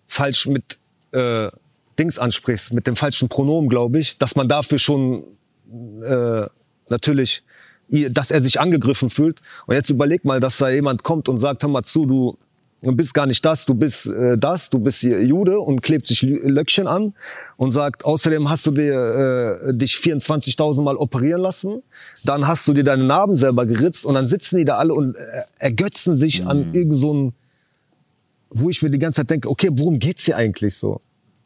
[0.07, 0.79] falsch mit
[1.13, 1.49] äh,
[1.99, 5.25] Dings ansprichst, mit dem falschen Pronomen, glaube ich, dass man dafür schon
[6.03, 6.47] äh,
[6.89, 7.43] natürlich,
[7.89, 9.41] dass er sich angegriffen fühlt.
[9.67, 12.39] Und jetzt überleg mal, dass da jemand kommt und sagt, hör mal zu, du
[12.83, 16.87] bist gar nicht das, du bist äh, das, du bist Jude und klebt sich Löckchen
[16.87, 17.15] an
[17.59, 21.83] und sagt, außerdem hast du dir äh, dich 24.000 Mal operieren lassen,
[22.25, 25.15] dann hast du dir deine Narben selber geritzt und dann sitzen die da alle und
[25.15, 27.33] äh, ergötzen sich an irgend so
[28.51, 31.01] wo ich mir die ganze Zeit denke, okay, worum geht's hier eigentlich so?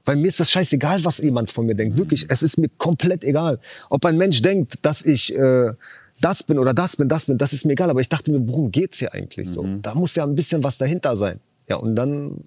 [0.04, 1.96] Weil mir ist das scheißegal, was jemand von mir denkt.
[1.96, 3.58] Wirklich, es ist mir komplett egal.
[3.88, 5.72] Ob ein Mensch denkt, dass ich äh,
[6.20, 7.90] das bin oder das bin, das bin, das ist mir egal.
[7.90, 9.62] Aber ich dachte mir, worum geht's hier eigentlich so?
[9.82, 11.40] Da muss ja ein bisschen was dahinter sein.
[11.68, 12.44] Ja, und dann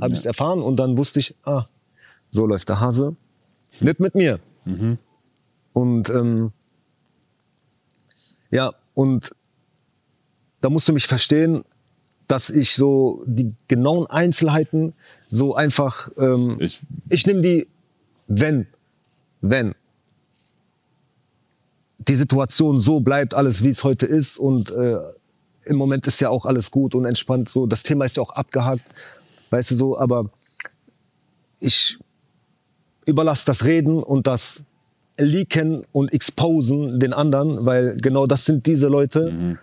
[0.00, 1.66] habe ich es erfahren und dann wusste ich, ah,
[2.30, 3.16] so läuft der Hase.
[3.80, 4.40] Nicht mit mir.
[5.72, 6.50] Und ähm,
[8.50, 9.30] ja, und
[10.60, 11.62] da musst du mich verstehen,
[12.28, 14.92] dass ich so die genauen Einzelheiten
[15.28, 17.66] so einfach, ähm, Ich- ich, nehme die,
[18.26, 18.66] wenn,
[19.40, 19.74] wenn
[21.98, 24.98] die Situation so bleibt, alles wie es heute ist und äh,
[25.64, 28.30] im Moment ist ja auch alles gut und entspannt so, das Thema ist ja auch
[28.30, 28.84] abgehakt,
[29.50, 30.30] weißt du so, aber
[31.60, 31.98] ich
[33.04, 34.62] überlasse das Reden und das
[35.18, 39.58] Leaken und Exposen den anderen, weil genau das sind diese Leute,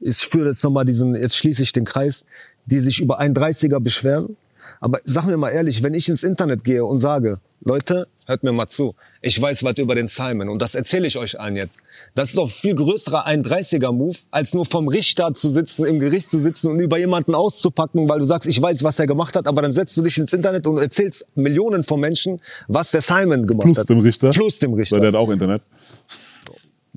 [0.00, 2.24] ich führe jetzt nochmal diesen, jetzt schließe ich den Kreis,
[2.66, 4.36] die sich über ein 30er beschweren.
[4.80, 8.52] Aber sag mir mal ehrlich, wenn ich ins Internet gehe und sage, Leute, hört mir
[8.52, 11.80] mal zu, ich weiß was über den Simon und das erzähle ich euch allen jetzt.
[12.14, 16.38] Das ist doch viel größerer 31er-Move, als nur vom Richter zu sitzen, im Gericht zu
[16.38, 19.60] sitzen und über jemanden auszupacken, weil du sagst, ich weiß, was er gemacht hat, aber
[19.60, 23.64] dann setzt du dich ins Internet und erzählst Millionen von Menschen, was der Simon gemacht
[23.64, 23.90] Plus hat.
[23.90, 24.30] dem Richter.
[24.30, 24.96] Plus dem Richter.
[24.96, 25.62] Weil der hat auch Internet.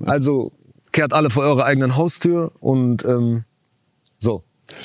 [0.02, 0.52] Also
[0.94, 3.44] kehrt alle vor eure eigenen Haustür und ähm,
[4.20, 4.42] so.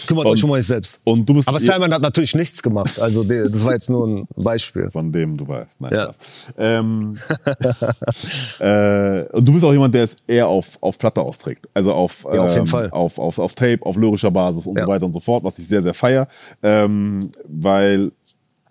[0.08, 0.98] Kümmert Und- euch um euch selbst.
[1.06, 3.00] Und du bist Aber Simon hat natürlich nichts gemacht.
[3.00, 4.90] Also das war jetzt nur ein Beispiel.
[4.90, 5.80] von dem du weißt.
[5.80, 6.12] Nein, Ja.
[6.58, 7.14] Ähm,
[8.60, 11.70] äh, und du bist auch jemand, der es eher auf, auf Platte austrägt.
[11.74, 12.90] Also auf, Ja, auf jeden ähm, Fall.
[12.92, 14.84] auf, auf, auf Tape, auf lyrischer Basis und Ja.
[14.84, 16.28] so weiter und so fort, was ich sehr, sehr feier.
[16.62, 18.12] Ähm, weil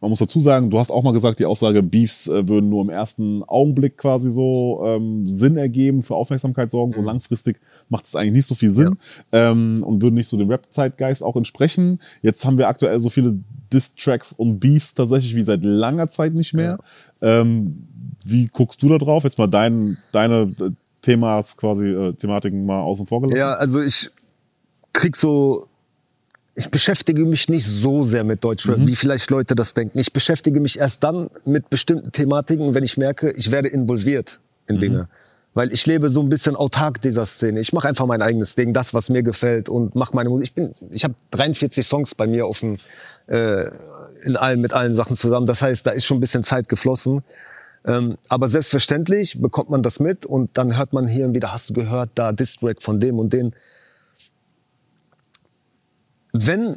[0.00, 2.82] man muss dazu sagen, du hast auch mal gesagt, die Aussage, Beefs äh, würden nur
[2.82, 6.92] im ersten Augenblick quasi so ähm, Sinn ergeben, für Aufmerksamkeit sorgen.
[6.92, 6.96] Mhm.
[6.96, 8.96] So langfristig macht es eigentlich nicht so viel Sinn
[9.32, 12.00] ähm, und würden nicht so dem Rap-Zeitgeist auch entsprechen.
[12.22, 13.38] Jetzt haben wir aktuell so viele
[13.72, 16.78] Diss-Tracks und Beefs tatsächlich wie seit langer Zeit nicht mehr.
[17.20, 17.86] Ähm,
[18.24, 19.24] wie guckst du da drauf?
[19.24, 20.70] Jetzt mal dein, deine äh,
[21.02, 23.38] Themas quasi, äh, Thematiken mal außen vor gelassen.
[23.38, 24.10] Ja, also ich
[24.92, 25.67] krieg so,
[26.58, 29.96] ich beschäftige mich nicht so sehr mit Deutschrap, wie vielleicht Leute das denken.
[30.00, 34.80] Ich beschäftige mich erst dann mit bestimmten Thematiken, wenn ich merke, ich werde involviert in
[34.80, 35.08] Dinge.
[35.54, 37.60] Weil ich lebe so ein bisschen autark dieser Szene.
[37.60, 40.48] Ich mache einfach mein eigenes Ding, das, was mir gefällt und mache meine Musik.
[40.48, 42.76] Ich bin, ich habe 43 Songs bei mir auf dem,
[43.28, 43.66] äh,
[44.24, 45.46] in allen, mit allen Sachen zusammen.
[45.46, 47.22] Das heißt, da ist schon ein bisschen Zeit geflossen.
[47.86, 51.70] Ähm, aber selbstverständlich bekommt man das mit und dann hört man hier und wieder, hast
[51.70, 53.54] du gehört, da Distrack von dem und den.
[56.32, 56.76] Wenn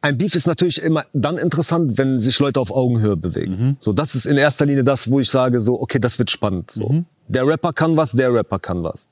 [0.00, 3.76] ein Beef ist natürlich immer dann interessant, wenn sich Leute auf Augenhöhe bewegen.
[3.80, 6.70] So, das ist in erster Linie das, wo ich sage, so, okay, das wird spannend.
[6.70, 7.04] So.
[7.26, 9.08] Der Rapper kann was, der Rapper kann was.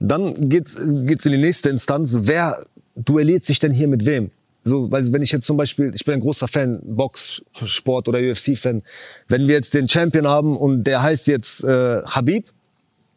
[0.00, 2.16] Dann geht's, geht's in die nächste Instanz.
[2.20, 4.30] Wer duelliert sich denn hier mit wem?
[4.64, 8.18] So, weil wenn ich jetzt zum Beispiel, ich bin ein großer Fan, Box, Sport oder
[8.18, 8.82] UFC-Fan.
[9.28, 12.48] Wenn wir jetzt den Champion haben und der heißt jetzt äh, Habib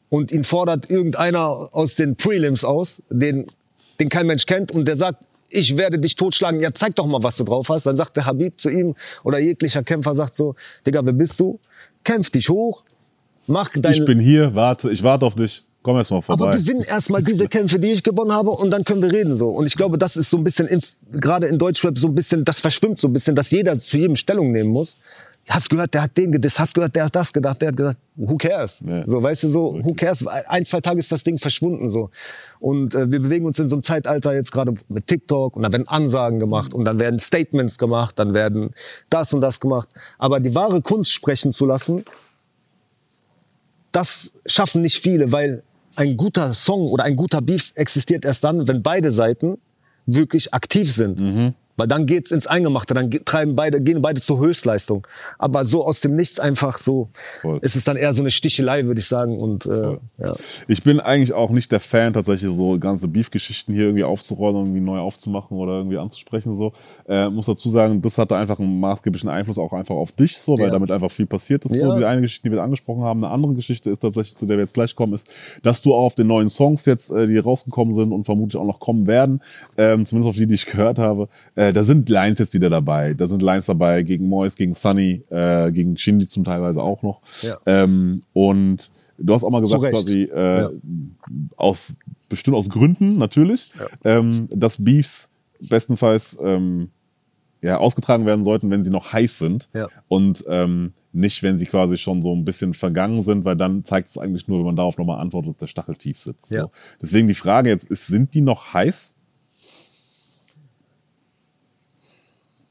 [0.10, 3.48] und ihn fordert irgendeiner aus den Prelims aus, den,
[4.00, 7.24] den kein Mensch kennt und der sagt, ich werde dich totschlagen, ja zeig doch mal,
[7.24, 7.86] was du drauf hast.
[7.86, 11.60] Dann sagt der Habib zu ihm oder jeglicher Kämpfer sagt so, Digga, wer bist du?
[12.04, 12.84] Kämpf dich hoch,
[13.48, 13.96] mach deine...
[13.96, 15.64] Ich bin hier, warte, ich warte auf dich.
[15.84, 16.48] Komm erst mal vorbei.
[16.48, 19.50] Aber gewinn erstmal diese Kämpfe, die ich gewonnen habe, und dann können wir reden so.
[19.50, 20.82] Und ich glaube, das ist so ein bisschen, in,
[21.14, 24.18] gerade in Deutschrap so ein bisschen, das verschwimmt so ein bisschen, dass jeder zu jedem
[24.18, 24.98] Stellung nehmen muss.
[25.50, 28.00] Hast gehört, der hat den gedisst, hast gehört, der hat das gedacht, der hat gesagt,
[28.16, 28.84] who cares?
[28.86, 29.08] Ja.
[29.08, 30.28] So, weißt du, so, who cares?
[30.28, 32.10] Ein, zwei Tage ist das Ding verschwunden, so.
[32.60, 35.72] Und äh, wir bewegen uns in so einem Zeitalter jetzt gerade mit TikTok und da
[35.72, 38.72] werden Ansagen gemacht und dann werden Statements gemacht, dann werden
[39.10, 39.90] das und das gemacht.
[40.18, 42.04] Aber die wahre Kunst sprechen zu lassen,
[43.94, 45.64] das schaffen nicht viele, weil
[45.96, 49.58] ein guter Song oder ein guter Beef existiert erst dann, wenn beide Seiten
[50.06, 51.20] wirklich aktiv sind.
[51.20, 51.54] Mhm.
[51.78, 55.06] Weil dann geht's ins Eingemachte, dann treiben beide, gehen beide zur Höchstleistung.
[55.38, 57.10] Aber so aus dem Nichts einfach so,
[57.42, 57.60] Voll.
[57.62, 59.40] ist es dann eher so eine Stichelei, würde ich sagen.
[59.40, 60.34] Und äh, ja.
[60.68, 64.82] Ich bin eigentlich auch nicht der Fan, tatsächlich so ganze Beef-Geschichten hier irgendwie aufzurollen irgendwie
[64.82, 66.58] neu aufzumachen oder irgendwie anzusprechen.
[66.58, 66.74] So
[67.08, 70.54] äh, muss dazu sagen, das hatte einfach einen maßgeblichen Einfluss auch einfach auf dich, so,
[70.58, 70.72] weil Ja.
[70.72, 71.76] damit einfach viel passiert ist.
[71.76, 71.88] Ja.
[71.88, 74.58] So die eine Geschichte, die wir angesprochen haben, eine andere Geschichte ist tatsächlich, zu der
[74.58, 75.30] wir jetzt gleich kommen, ist,
[75.64, 78.66] dass du auch auf den neuen Songs jetzt, äh, die rausgekommen sind und vermutlich auch
[78.66, 79.42] noch kommen werden,
[79.78, 83.14] ähm, zumindest auf die, die ich gehört habe, äh, da sind Lines jetzt wieder dabei.
[83.14, 87.22] Da sind Lines dabei gegen Mois, gegen Sunny, äh, gegen Shindy zum Teilweise auch noch.
[87.42, 87.58] Ja.
[87.66, 90.70] Ähm, und du hast auch mal gesagt, quasi, äh, Ja.
[91.56, 91.98] aus
[92.30, 93.72] bestimmt aus Gründen natürlich,
[94.04, 95.30] ähm, dass Beefs
[95.62, 96.90] bestenfalls ähm,
[97.64, 99.88] ja, ausgetragen werden sollten, wenn sie noch heiß sind Ja.
[100.08, 104.10] und ähm, nicht, wenn sie quasi schon so ein bisschen vergangen sind, weil dann zeigt
[104.10, 106.52] es eigentlich nur, wenn man darauf nochmal antwortet, dass der Stachel tief sitzt.
[106.52, 106.64] Ja.
[106.64, 106.72] So.
[107.02, 109.16] Deswegen die Frage jetzt ist, sind die noch heiß?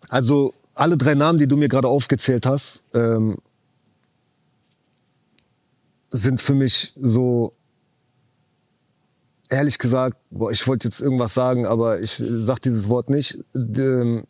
[0.08, 3.36] Also alle drei Namen, die du mir gerade aufgezählt hast, ähm,
[6.10, 7.52] sind für mich so
[9.48, 13.38] ehrlich gesagt, boah, ich wollte jetzt irgendwas sagen, aber ich äh, sag dieses Wort nicht.
[13.54, 14.24] Ähm,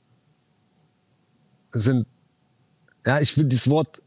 [1.72, 2.06] sind
[3.06, 4.02] ja, ich will dieses Wort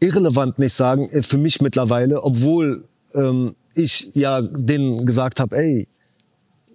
[0.00, 2.84] irrelevant nicht sagen äh, für mich mittlerweile, obwohl
[3.14, 5.88] ähm, ich ja denen gesagt habe, ey,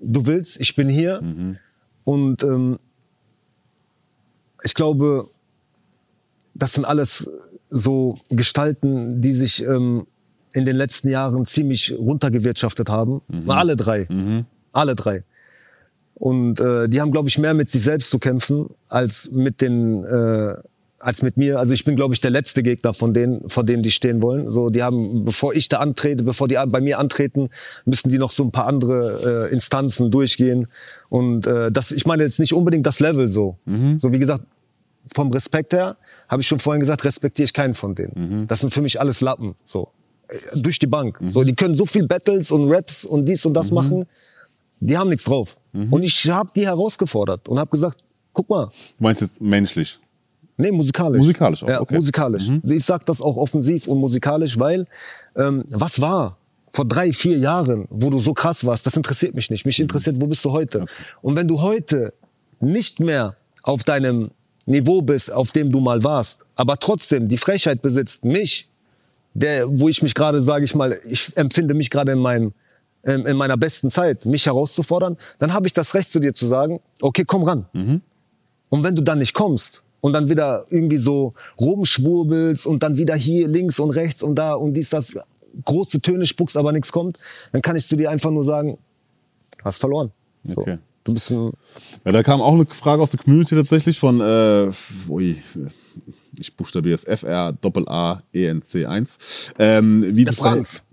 [0.02, 1.22] du willst, ich bin hier
[2.04, 2.78] und ähm,
[4.64, 5.28] ich glaube,
[6.54, 7.30] das sind alles
[7.70, 10.06] so Gestalten, die sich ähm,
[10.54, 13.22] in den letzten Jahren ziemlich runtergewirtschaftet haben.
[13.48, 14.08] Alle drei.
[14.74, 15.24] Alle drei.
[16.16, 20.04] Und äh, die haben, glaube ich, mehr mit sich selbst zu kämpfen als mit den
[20.04, 20.56] äh,
[21.02, 21.60] als mit mir.
[21.60, 24.50] Also ich bin, glaube ich, der letzte Gegner von denen, vor denen die stehen wollen.
[24.50, 27.50] So, die haben, bevor ich da antrete, bevor die bei mir antreten,
[27.86, 30.68] müssen die noch so ein paar andere äh, Instanzen durchgehen.
[31.10, 33.58] Und äh, das, ich meine jetzt nicht unbedingt das Level so.
[33.98, 34.44] So wie gesagt,
[35.16, 35.98] vom Respekt her,
[36.28, 38.48] habe ich schon vorhin gesagt, respektiere ich keinen von denen.
[38.48, 39.56] Das sind für mich alles Lappen.
[39.66, 39.90] So.
[40.28, 41.20] Äh, Durch die Bank.
[41.28, 44.06] So, die können so viel Battles und Raps und dies und das machen.
[44.80, 45.58] Die haben nichts drauf.
[45.74, 48.66] Und ich habe die herausgefordert und habe gesagt, guck mal,
[48.98, 50.00] Du meinst jetzt menschlich?
[50.62, 51.20] Nee, musikalisch.
[51.20, 51.94] Musikalisch auch, ja, okay.
[51.96, 52.00] Mhm.
[52.00, 52.50] musikalisch.
[52.64, 54.86] Ich sag das auch offensiv und musikalisch, weil
[55.36, 56.38] ähm, was war
[56.72, 59.66] vor drei, vier Jahren, wo du so krass warst, das interessiert mich nicht.
[59.66, 59.84] Mich Mhm.
[59.84, 60.86] interessiert, wo bist du heute?
[61.22, 62.14] Und wenn du heute
[62.60, 64.32] nicht mehr auf deinem
[64.66, 68.70] Niveau bist, auf dem du mal warst, aber trotzdem die Frechheit besitzt, mich,
[69.34, 72.54] der, wo ich mich gerade, sage ich mal, ich empfinde mich gerade in meinem
[73.04, 76.46] ähm, in meiner besten Zeit, mich herauszufordern, dann habe ich das Recht zu dir zu
[76.46, 77.66] sagen, okay, komm ran.
[78.70, 83.16] Und wenn du dann nicht kommst und dann wieder irgendwie so rumschwurbelst und dann wieder
[83.16, 85.16] hier links und rechts und da und dies, das,
[85.66, 87.20] große Töne spuckst, aber nichts kommt,
[87.52, 88.78] dann kann ich zu dir einfach nur sagen,
[89.64, 90.12] hast verloren.
[90.44, 90.62] So.
[90.62, 90.78] Okay.
[91.04, 91.52] Du bist ein,
[92.06, 94.72] Ja, da kam auch eine Frage aus der Community tatsächlich von, äh,
[95.10, 95.36] ui,
[96.40, 99.54] ich buchstabiere es F-R Doppel A E N C 1.
[99.60, 100.84] Ähm, wie Der das Franz.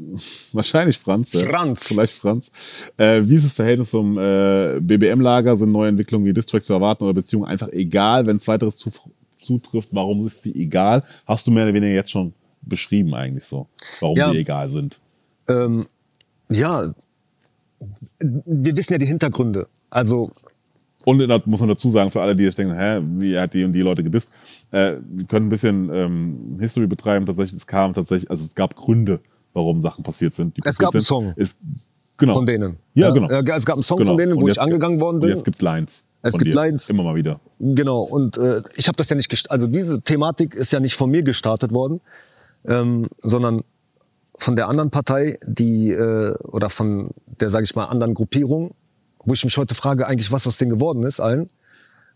[0.52, 1.32] Wahrscheinlich Franz.
[1.34, 1.40] Ja.
[1.46, 1.88] Franz.
[1.88, 2.50] Vielleicht Franz.
[2.96, 5.56] Äh, wie ist das Verhältnis zum äh, BBM-Lager?
[5.56, 8.26] Sind neue Entwicklungen wie Distracks zu erwarten oder Beziehungen einfach egal?
[8.26, 8.90] Wenn es weiteres zu,
[9.36, 11.04] zutrifft, warum ist sie egal?
[11.26, 12.32] Hast du mehr oder weniger jetzt schon
[12.62, 13.68] beschrieben eigentlich so,
[14.00, 14.32] warum Ja.
[14.32, 15.00] die egal sind?
[15.48, 15.86] ähm,
[16.50, 16.92] ja,
[18.20, 19.68] wir wissen ja die Hintergründe.
[19.90, 20.30] Also
[21.04, 23.64] Und da muss man dazu sagen, für alle, die jetzt denken, hä, wie hat die
[23.64, 24.30] und die Leute gedisst,
[24.70, 27.24] äh, wir können ein bisschen ähm, History betreiben.
[27.26, 29.20] Tatsächlich, es kam tatsächlich, also es gab Gründe,
[29.52, 30.58] warum Sachen passiert sind.
[30.58, 31.02] Es passiert gab einen.
[31.02, 31.32] Song.
[31.36, 31.60] Ist,
[32.18, 32.34] genau.
[32.34, 32.76] von denen.
[32.94, 33.30] Ja, genau.
[33.30, 34.10] Ja, es gab einen Song Genau.
[34.10, 35.30] von denen, wo Und ich angegangen worden bin.
[35.30, 36.06] jetzt gibt Lines.
[36.20, 36.54] Es gibt dir.
[36.54, 36.90] Lines.
[36.90, 37.40] Immer mal wieder.
[37.60, 41.10] Genau, und äh, ich habe das ja nicht also diese Thematik ist ja nicht von
[41.10, 42.00] mir gestartet worden,
[42.66, 43.62] ähm, sondern
[44.38, 48.74] von der anderen Partei, die äh, oder von der, sage ich mal, anderen Gruppierung,
[49.24, 51.48] wo ich mich heute frage, eigentlich was aus denen geworden ist, allen.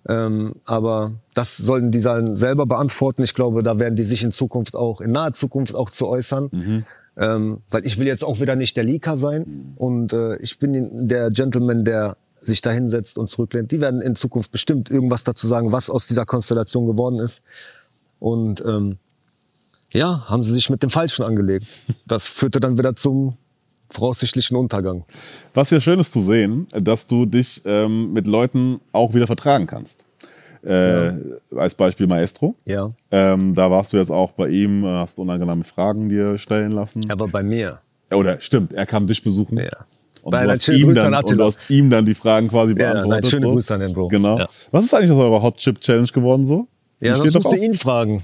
[0.08, 3.22] Ähm, aber das sollen die dann selber beantworten.
[3.22, 6.84] Ich glaube, da werden die sich in Zukunft auch, in naher Zukunft auch zu äußern.
[7.14, 9.74] Ähm, weil ich will jetzt auch wieder nicht der Leaker sein.
[9.76, 13.70] Und äh, ich bin der Gentleman, der sich da hinsetzt und zurücklehnt.
[13.70, 17.42] Die werden in Zukunft bestimmt irgendwas dazu sagen, was aus dieser Konstellation geworden ist.
[18.18, 18.98] Und ähm,
[19.92, 21.66] ja, haben sie sich mit dem Falschen angelegt.
[22.06, 23.36] Das führte dann wieder zum
[23.90, 25.04] voraussichtlichen Untergang.
[25.54, 29.66] Was ja schön ist zu sehen, dass du dich ähm, mit Leuten auch wieder vertragen
[29.66, 30.04] kannst.
[30.64, 31.12] Äh,
[31.56, 32.54] Als Beispiel Maestro.
[32.64, 32.88] Ja.
[33.10, 37.02] Ähm, da warst du jetzt auch bei ihm, äh, hast unangenehme Fragen dir stellen lassen.
[37.08, 37.80] Er war bei mir.
[38.12, 39.58] Oder stimmt, er kam dich besuchen.
[39.58, 39.70] Ja.
[40.22, 42.70] Und, Nein, du hast ihm dann, an und du hast ihm dann die Fragen quasi
[42.72, 43.10] Ja, beantwortet.
[43.10, 43.52] nein, schöne so.
[43.52, 44.08] Grüße an den Bro.
[44.08, 44.38] Genau.
[44.38, 44.46] Ja.
[44.70, 46.68] Was ist eigentlich aus eurer Hot Chip Challenge geworden so?
[47.00, 48.22] Die Ja, doch musst du ihn fragen.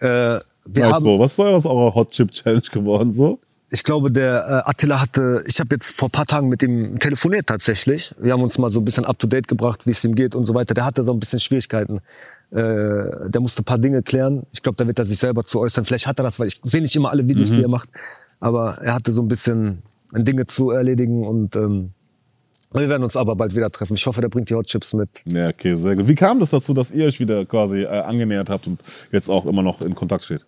[0.00, 3.40] Äh, wir Maestro, haben, was ist aus eurer Hot Chip Challenge geworden so?
[3.70, 7.48] ich glaube, der äh, Attila hatte, ich habe jetzt vor paar Tagen mit ihm telefoniert
[7.48, 8.14] tatsächlich.
[8.18, 10.34] Wir haben uns mal so ein bisschen up to date gebracht, wie es ihm geht
[10.34, 10.74] und so weiter.
[10.74, 12.00] Der hatte so ein bisschen Schwierigkeiten.
[12.52, 14.44] Äh, der musste ein paar Dinge klären.
[14.52, 15.84] Ich glaube, da wird er sich selber zu äußern.
[15.84, 17.88] Vielleicht hat er das, weil ich sehe nicht immer alle Videos, die er macht.
[18.38, 19.82] Aber er hatte so ein bisschen
[20.12, 21.90] Dinge zu erledigen und ähm,
[22.72, 23.94] wir werden uns aber bald wieder treffen.
[23.94, 25.08] Ich hoffe, der bringt die Hot Chips mit.
[25.26, 26.08] Ja, okay, sehr gut.
[26.08, 28.80] Wie kam das dazu, dass ihr euch wieder quasi äh, angenähert habt und
[29.12, 30.44] jetzt auch immer noch in Kontakt steht?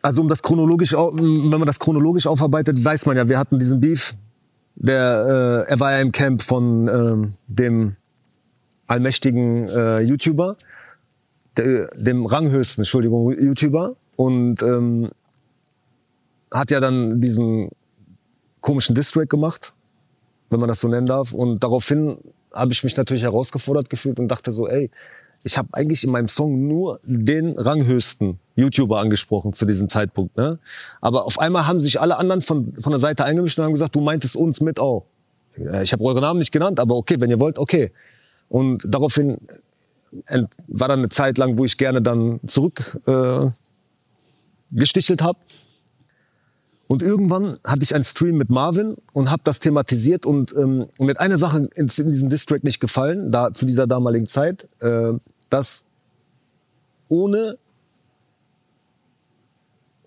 [0.00, 3.80] Also um das chronologisch, wenn man das chronologisch aufarbeitet, weiß man ja, wir hatten diesen
[3.80, 4.14] Beef.
[4.76, 7.96] Der, äh, er war ja im Camp von ähm, dem
[8.86, 10.56] allmächtigen äh, YouTuber,
[11.56, 15.10] der, dem ranghöchsten, Entschuldigung, YouTuber und ähm,
[16.52, 17.70] hat ja dann diesen
[18.68, 19.74] komischen Distrack gemacht
[20.50, 21.32] wenn man das so nennen darf.
[21.32, 22.18] Und daraufhin
[22.52, 24.90] habe ich mich natürlich herausgefordert gefühlt und dachte so, ey,
[25.44, 30.36] ich habe eigentlich in meinem Song nur den ranghöchsten YouTuber angesprochen zu diesem Zeitpunkt.
[30.36, 30.58] Ne?
[31.00, 33.94] Aber auf einmal haben sich alle anderen von, von der Seite eingemischt und haben gesagt,
[33.94, 35.04] du meintest uns mit auch.
[35.82, 37.92] Ich habe eure Namen nicht genannt, aber okay, wenn ihr wollt, okay.
[38.48, 39.38] Und daraufhin
[40.68, 43.46] war dann eine Zeit lang, wo ich gerne dann zurück äh,
[44.70, 45.38] gestichelt habe.
[46.88, 51.20] Und irgendwann hatte ich einen Stream mit Marvin und habe das thematisiert und ähm, mit
[51.20, 55.12] einer Sache in, in diesem Distrack nicht gefallen, da zu dieser damaligen Zeit, äh,
[55.50, 55.84] dass
[57.08, 57.58] ohne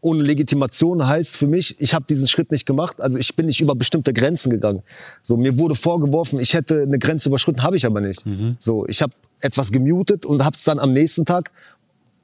[0.04, 3.62] ohne Legitimation heißt für mich, ich habe diesen Schritt nicht gemacht, also ich bin nicht
[3.62, 4.82] über bestimmte Grenzen gegangen.
[5.22, 8.26] So mir wurde vorgeworfen, ich hätte eine Grenze überschritten, habe ich aber nicht.
[8.26, 8.56] Mhm.
[8.58, 11.52] So ich habe etwas gemutet und habe es dann am nächsten Tag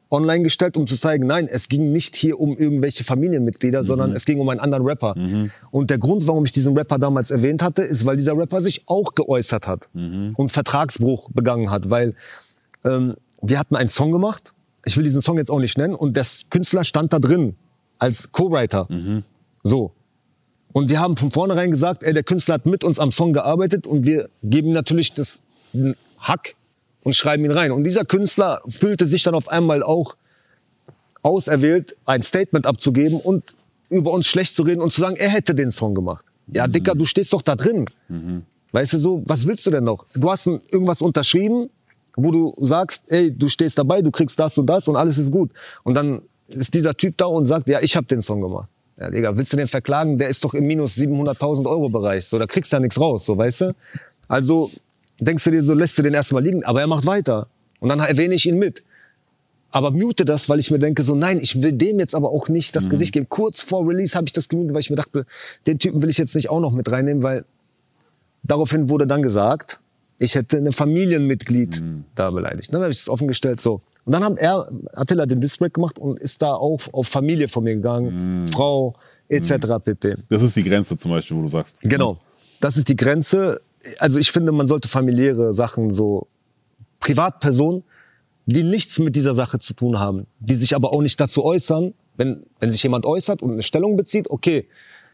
[0.10, 3.86] online gestellt, um zu zeigen, nein, es ging nicht hier um irgendwelche Familienmitglieder, mhm.
[3.86, 5.16] sondern es ging um einen anderen Rapper.
[5.18, 5.52] Mhm.
[5.72, 8.84] Und der Grund, warum ich diesen Rapper damals erwähnt hatte, ist, weil dieser Rapper sich
[8.86, 10.34] auch geäußert hat mhm.
[10.38, 12.16] und Vertragsbruch begangen hat, weil
[12.86, 14.54] ähm, wir hatten einen Song gemacht.
[14.86, 17.56] Ich will diesen Song jetzt auch nicht nennen und der Künstler stand da drin
[18.00, 18.88] als Co-Writer.
[18.90, 19.24] Mhm.
[19.64, 19.92] So.
[20.72, 23.88] Und wir haben von vornherein gesagt, ey, der Künstler hat mit uns am Song gearbeitet
[23.88, 25.42] und wir geben natürlich das
[26.20, 26.56] Hack
[27.08, 27.72] und schreiben ihn rein.
[27.72, 30.18] Und dieser Künstler fühlte sich dann auf einmal auch
[31.24, 33.56] auserwählt, ein Statement abzugeben und
[33.90, 36.26] über uns schlecht zu reden und zu sagen, er hätte den Song gemacht.
[36.52, 36.74] Ja, mhm.
[36.74, 37.86] Dicker, du stehst doch da drin.
[38.10, 38.44] Mhm.
[38.74, 40.06] Weißt du so, was willst du denn noch?
[40.16, 41.70] Du hast irgendwas unterschrieben,
[42.18, 45.32] wo du sagst, ey, du stehst dabei, du kriegst das und das und alles ist
[45.32, 45.52] gut.
[45.86, 48.70] Und dann ist dieser Typ da und sagt, ja, ich habe den Song gemacht.
[49.00, 50.18] Ja, Digga, willst du den verklagen?
[50.18, 52.26] Der ist doch im minus 700.000 Euro Bereich.
[52.26, 53.76] So, da kriegst du ja nichts raus, so, weißt du?
[54.28, 54.70] Also,
[55.20, 57.48] denkst du dir so, lässt du den erstmal liegen, aber er macht weiter.
[57.80, 58.84] Und dann erwähne ich ihn mit.
[59.70, 62.48] Aber mute das, weil ich mir denke, so nein, ich will dem jetzt aber auch
[62.48, 62.90] nicht das mhm.
[62.90, 63.28] Gesicht geben.
[63.30, 65.26] Kurz vor Release habe ich das gemutet, weil ich mir dachte,
[65.68, 67.46] den Typen will ich jetzt nicht auch noch mit reinnehmen, weil
[68.44, 69.82] daraufhin wurde dann gesagt,
[70.20, 72.06] ich hätte ein Familienmitglied mhm.
[72.16, 72.74] da beleidigt.
[72.74, 73.80] Dann habe ich es offen gestellt, so.
[74.06, 77.64] Und dann hat er, Attila den Distrack gemacht und ist da auch auf Familie von
[77.64, 78.48] mir gegangen, mhm.
[78.48, 78.96] Frau,
[79.28, 79.52] etc.
[79.52, 79.82] Mhm.
[79.84, 80.16] pp.
[80.30, 81.82] Das ist die Grenze zum Beispiel, wo du sagst.
[81.82, 82.18] Genau.
[82.60, 83.62] Das ist die Grenze
[84.00, 86.28] also ich finde, man sollte familiäre Sachen so
[87.00, 87.84] Privatpersonen,
[88.46, 91.94] die nichts mit dieser Sache zu tun haben, die sich aber auch nicht dazu äußern,
[92.16, 94.68] wenn, wenn sich jemand äußert und eine Stellung bezieht, okay,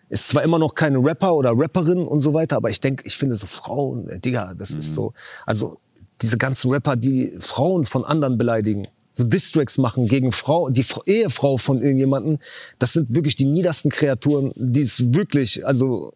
[0.10, 3.18] ist zwar immer noch keine Rapper oder Rapperin und so weiter, aber ich denke, ich
[3.18, 4.80] finde so Frauen, äh, Digga, das mhm.
[4.80, 5.14] ist so,
[5.46, 5.80] also
[6.22, 11.58] diese ganzen Rapper, die Frauen von anderen beleidigen, so Distracks machen gegen Frau, die Ehefrau
[11.58, 12.40] von irgendjemanden,
[12.80, 16.14] das sind wirklich die niedersten Kreaturen, die es wirklich, also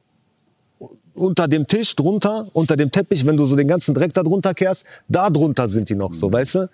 [1.17, 4.53] unter dem Tisch drunter, unter dem Teppich, wenn du so den ganzen Dreck da drunter
[4.53, 6.33] kehrst, da drunter sind die noch so, mhm.
[6.33, 6.69] weißt du?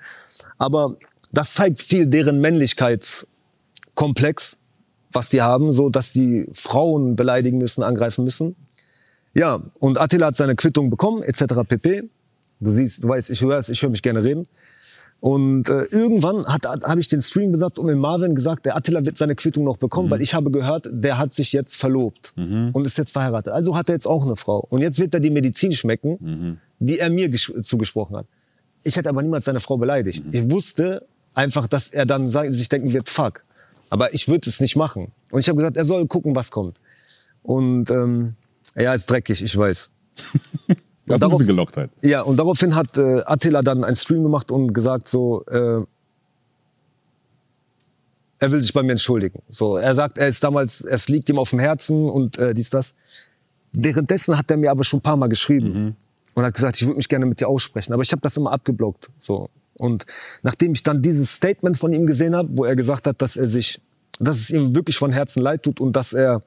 [0.58, 0.96] Aber
[1.32, 4.58] das zeigt viel deren Männlichkeitskomplex,
[5.12, 8.56] was die haben, so dass die Frauen beleidigen müssen, angreifen müssen.
[9.34, 11.46] Ja, und Attila hat seine Quittung bekommen, etc.
[11.68, 12.04] pp.
[12.60, 14.44] Du siehst, du weißt, ich höre ich höre mich gerne reden.
[15.24, 19.16] Und äh, irgendwann habe ich den Stream gesagt und mit Marvin gesagt, der Attila wird
[19.16, 20.12] seine Quittung noch bekommen, mhm.
[20.12, 22.72] weil ich habe gehört, der hat sich jetzt verlobt mhm.
[22.74, 23.54] und ist jetzt verheiratet.
[23.54, 24.68] Also hat er jetzt auch eine Frau.
[24.70, 26.58] Und jetzt wird er die Medizin schmecken, mhm.
[26.80, 28.26] die er mir zugesprochen hat.
[28.84, 30.26] Ich hätte aber niemals seine Frau beleidigt.
[30.26, 30.34] Mhm.
[30.34, 33.46] Ich wusste einfach, dass er dann sich denken wird, fuck.
[33.90, 35.14] Aber ich würde es nicht machen.
[35.32, 36.82] Und ich habe gesagt, er soll gucken, was kommt.
[37.44, 38.34] Und ähm,
[38.76, 39.90] ja, ist dreckig, ich weiß.
[41.06, 41.90] Das ist ein bisschen Gelocktheit.
[42.02, 45.82] Ja, und daraufhin hat äh, Attila dann einen Stream gemacht und gesagt so, äh,
[48.40, 49.42] er will sich bei mir entschuldigen.
[49.50, 52.70] So, er sagt, er ist damals, es liegt ihm auf dem Herzen und äh, dies,
[52.70, 52.94] das.
[53.72, 55.96] Währenddessen hat er mir aber schon ein paar Mal geschrieben mhm.
[56.36, 57.94] und hat gesagt, ich würde mich gerne mit dir aussprechen.
[57.94, 59.10] Aber ich habe das immer abgeblockt.
[59.18, 59.50] So.
[59.76, 60.06] Und
[60.42, 63.48] nachdem ich dann dieses Statement von ihm gesehen habe, wo er gesagt hat, dass er
[63.48, 63.82] sich,
[64.20, 66.42] dass es ihm wirklich von Herzen leid tut und dass er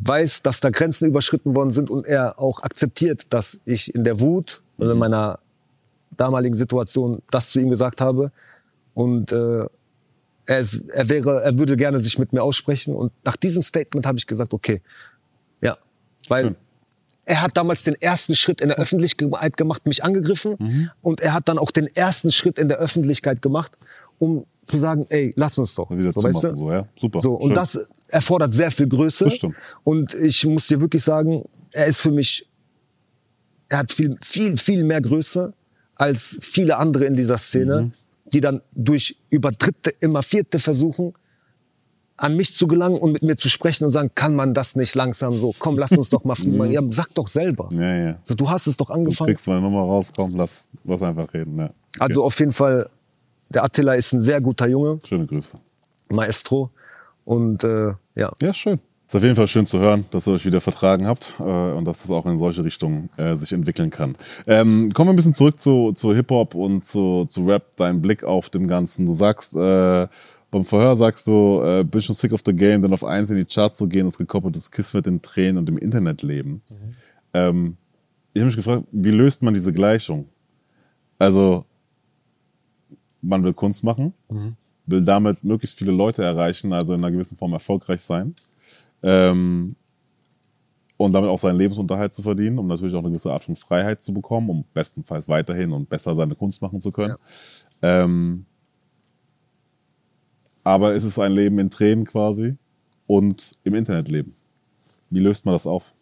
[0.00, 4.20] weiß, dass da Grenzen überschritten worden sind und er auch akzeptiert, dass ich in der
[4.20, 4.84] Wut mhm.
[4.84, 5.38] oder in meiner
[6.16, 8.32] damaligen Situation das zu ihm gesagt habe
[8.94, 9.66] und äh,
[10.46, 14.06] er, ist, er wäre, er würde gerne sich mit mir aussprechen und nach diesem Statement
[14.06, 14.80] habe ich gesagt, okay,
[15.60, 15.76] ja,
[16.28, 16.56] weil Schön.
[17.24, 20.90] er hat damals den ersten Schritt in der Öffentlichkeit gemacht, mich angegriffen mhm.
[21.02, 23.72] und er hat dann auch den ersten Schritt in der Öffentlichkeit gemacht,
[24.18, 25.90] um zu sagen, ey, lass uns doch.
[25.90, 26.54] Wieder so, weißt du?
[26.54, 26.86] so, ja.
[26.96, 27.20] Super.
[27.20, 29.24] So, und das erfordert sehr viel Größe.
[29.24, 29.56] Das stimmt.
[29.84, 32.48] Und ich muss dir wirklich sagen, er ist für mich,
[33.68, 35.52] er hat viel, viel, viel mehr Größe
[35.94, 37.92] als viele andere in dieser Szene, mhm.
[38.32, 41.12] die dann durch über dritte, immer vierte versuchen,
[42.20, 44.94] an mich zu gelangen und mit mir zu sprechen und sagen, kann man das nicht
[44.94, 45.54] langsam so?
[45.58, 46.70] Komm, lass uns doch mal filmen.
[46.70, 47.70] ja, sag doch selber.
[47.72, 48.18] Ja, ja.
[48.22, 49.28] So, du hast es doch angefangen.
[49.28, 51.56] Du kriegst meine Nummer raus, komm, lass, lass einfach reden.
[51.56, 51.64] Ja.
[51.64, 51.74] Okay.
[51.98, 52.90] Also auf jeden Fall
[53.50, 55.00] der Attila ist ein sehr guter Junge.
[55.04, 55.56] Schöne Grüße.
[56.08, 56.70] Maestro.
[57.24, 58.32] Und äh, ja.
[58.40, 58.80] Ja, schön.
[59.06, 61.84] Ist auf jeden Fall schön zu hören, dass ihr euch wieder vertragen habt äh, und
[61.84, 64.14] dass das auch in solche Richtungen äh, sich entwickeln kann.
[64.46, 68.22] Ähm, kommen wir ein bisschen zurück zu, zu Hip-Hop und zu, zu Rap, dein Blick
[68.22, 69.06] auf dem Ganzen.
[69.06, 70.06] Du sagst, äh,
[70.52, 73.36] beim Verhör sagst du, äh, bin schon sick of the game, denn auf eins in
[73.36, 76.62] die Charts zu gehen, ist gekoppeltes Kiss mit den Tränen und dem Internetleben.
[76.68, 76.90] Mhm.
[77.34, 77.76] Ähm,
[78.32, 80.28] ich habe mich gefragt, wie löst man diese Gleichung?
[81.18, 81.64] Also,
[83.22, 84.56] man will Kunst machen, mhm.
[84.86, 88.34] will damit möglichst viele Leute erreichen, also in einer gewissen Form erfolgreich sein
[89.02, 89.76] ähm,
[90.96, 94.00] und damit auch seinen Lebensunterhalt zu verdienen, um natürlich auch eine gewisse Art von Freiheit
[94.00, 97.16] zu bekommen, um bestenfalls weiterhin und besser seine Kunst machen zu können.
[97.82, 98.04] Ja.
[98.04, 98.42] Ähm,
[100.62, 102.56] aber es ist ein Leben in Tränen quasi
[103.06, 104.34] und im Internet leben.
[105.08, 105.94] Wie löst man das auf?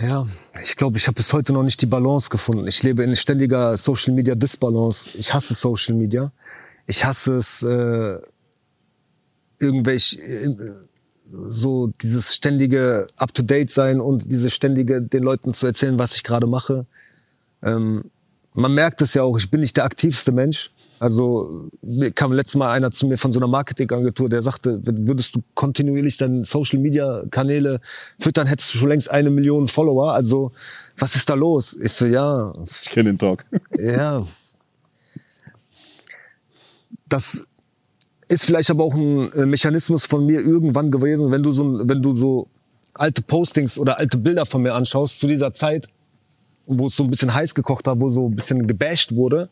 [0.00, 0.26] Ja,
[0.62, 2.66] ich glaube, ich habe bis heute noch nicht die Balance gefunden.
[2.66, 5.18] Ich lebe in ständiger Social Media Disbalance.
[5.18, 6.32] Ich hasse Social Media.
[6.86, 8.18] Ich hasse es, äh,
[9.58, 10.56] irgendwelche, äh,
[11.50, 16.46] so dieses ständige Up-to-Date sein und diese ständige den Leuten zu erzählen, was ich gerade
[16.46, 16.86] mache.
[17.62, 18.10] Ähm,
[18.54, 20.70] man merkt es ja auch, ich bin nicht der aktivste Mensch.
[20.98, 21.70] Also
[22.14, 26.16] kam letztes Mal einer zu mir von so einer Marketingagentur, der sagte, würdest du kontinuierlich
[26.16, 27.80] deine Social Media Kanäle
[28.18, 30.12] füttern, hättest du schon längst eine Million Follower.
[30.12, 30.52] Also
[30.98, 31.76] was ist da los?
[31.80, 32.52] Ich so, ja.
[32.80, 33.44] Ich kenne den Talk.
[33.78, 34.26] Ja.
[37.08, 37.44] Das
[38.28, 42.02] ist vielleicht aber auch ein äh, Mechanismus von mir irgendwann gewesen, wenn du so, wenn
[42.02, 42.48] du so
[42.94, 45.88] alte Postings oder alte Bilder von mir anschaust zu dieser Zeit,
[46.78, 49.48] wo es so ein bisschen heiß gekocht hat, wo so ein bisschen gebasht wurde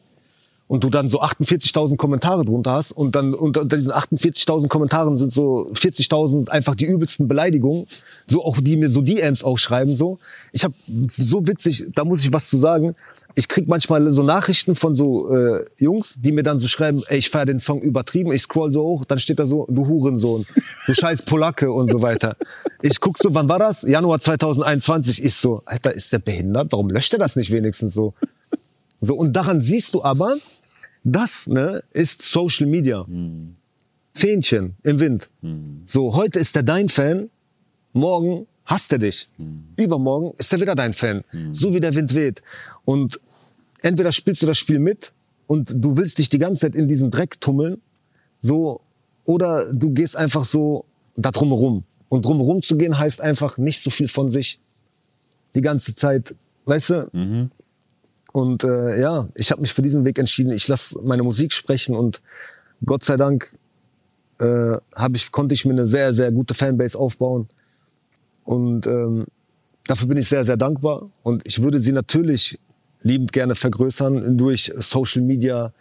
[0.69, 5.33] und du dann so 48.000 Kommentare drunter hast und dann unter, diesen 48.000 Kommentaren sind
[5.33, 7.87] so 40.000 einfach die übelsten Beleidigungen,
[8.29, 10.19] so auch die mir so DMs auch schreiben so.
[10.53, 10.75] Ich habe
[11.09, 12.95] so witzig, da muss ich was zu sagen.
[13.35, 17.19] Ich krieg manchmal so Nachrichten von so äh, Jungs, die mir dann so schreiben, ey,
[17.19, 20.45] ich feier den Song übertrieben, ich scroll so hoch, dann steht da so, du Hurensohn,
[20.87, 22.37] du scheiß Polacke und so weiter.
[22.83, 23.83] Ich guck so, wann war das?
[23.83, 25.25] Januar 2021.
[25.25, 26.73] Ich so, Alter, ist der behindert?
[26.73, 28.13] Warum löscht er das nicht wenigstens so?
[29.01, 30.35] So, und daran siehst du aber,
[31.05, 33.05] das ne, ist Social Media.
[33.07, 33.57] Mhm.
[34.15, 35.31] Fähnchen im Wind.
[35.43, 35.83] Mhm.
[35.85, 37.31] So, heute ist er dein Fan,
[37.93, 39.29] morgen hasst er dich.
[39.39, 39.65] Mhm.
[39.77, 41.25] Übermorgen ist er wieder dein Fan.
[41.33, 41.55] Mhm.
[41.55, 42.43] So wie der Wind weht.
[42.85, 43.21] Und
[43.81, 45.13] entweder spielst du das Spiel mit
[45.47, 47.81] und du willst dich die ganze Zeit in diesen Dreck tummeln,
[48.41, 48.81] so,
[49.25, 50.85] oder du gehst einfach so
[51.17, 51.85] da drumherum.
[52.09, 54.61] Und drumherum zu gehen heißt einfach nicht so viel von sich
[55.55, 56.35] die ganze Zeit,
[56.67, 57.11] weißt du?
[57.13, 57.51] Mhm.
[58.39, 60.53] Und äh, ja, ich habe mich für diesen Weg entschieden.
[60.53, 62.23] Ich lasse meine Musik sprechen und
[62.87, 63.53] Gott sei Dank
[64.41, 64.77] äh,
[65.13, 67.49] ich, konnte ich mir eine sehr, sehr gute Fanbase aufbauen.
[68.45, 69.27] Und ähm,
[69.89, 71.09] dafür bin ich sehr, sehr dankbar.
[71.25, 72.61] Und ich würde sie natürlich
[73.03, 75.73] liebend gerne vergrößern durch Social Media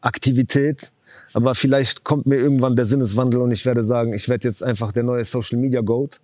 [0.00, 0.90] Aktivität.
[1.34, 4.92] Aber vielleicht kommt mir irgendwann der Sinneswandel und ich werde sagen, ich werde jetzt einfach
[4.92, 6.22] der neue Social Media Goat.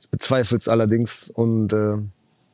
[0.00, 1.98] Ich bezweifle es allerdings und äh,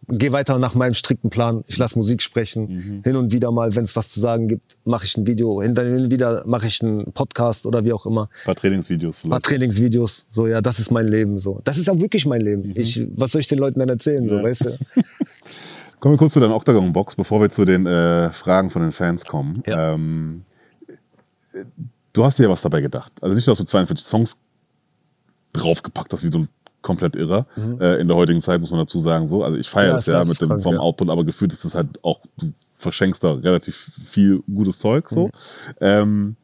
[0.09, 1.63] gehe weiter nach meinem strikten Plan.
[1.67, 2.67] Ich lasse Musik sprechen.
[2.67, 3.03] Mhm.
[3.03, 5.63] Hin und wieder mal, wenn es was zu sagen gibt, mache ich ein Video.
[5.63, 8.23] Hin und wieder mache ich einen Podcast oder wie auch immer.
[8.23, 9.27] Ein paar Trainingsvideos vielleicht.
[9.27, 10.27] Ein paar Trainingsvideos.
[10.31, 11.39] So, ja, das ist mein Leben.
[11.39, 12.69] So, das ist auch wirklich mein Leben.
[12.69, 12.75] Mhm.
[12.77, 14.27] Ich, was soll ich den Leuten dann erzählen?
[14.27, 14.43] So, ja.
[14.43, 14.71] weißt du?
[16.01, 19.25] Kommen wir kurz zu deiner Octagon-Box, bevor wir zu den äh, Fragen von den Fans
[19.27, 19.63] kommen.
[19.67, 19.93] Ja.
[19.93, 20.45] Ähm,
[22.13, 23.13] du hast dir ja was dabei gedacht.
[23.21, 24.39] Also nicht, dass du 42 Songs
[25.53, 26.49] draufgepackt hast, wie so ein
[26.83, 27.47] komplett irre.
[27.57, 27.81] Mhm.
[27.81, 29.45] Äh, in der heutigen Zeit muss man dazu sagen, so.
[29.45, 30.81] Also ich feiere es ja, mit dem krank, vom ja.
[30.81, 35.27] Output, aber gefühlt ist es halt auch, du verschenkst da relativ viel gutes Zeug, so.
[35.27, 35.31] Mhm.
[35.81, 36.37] Ähm,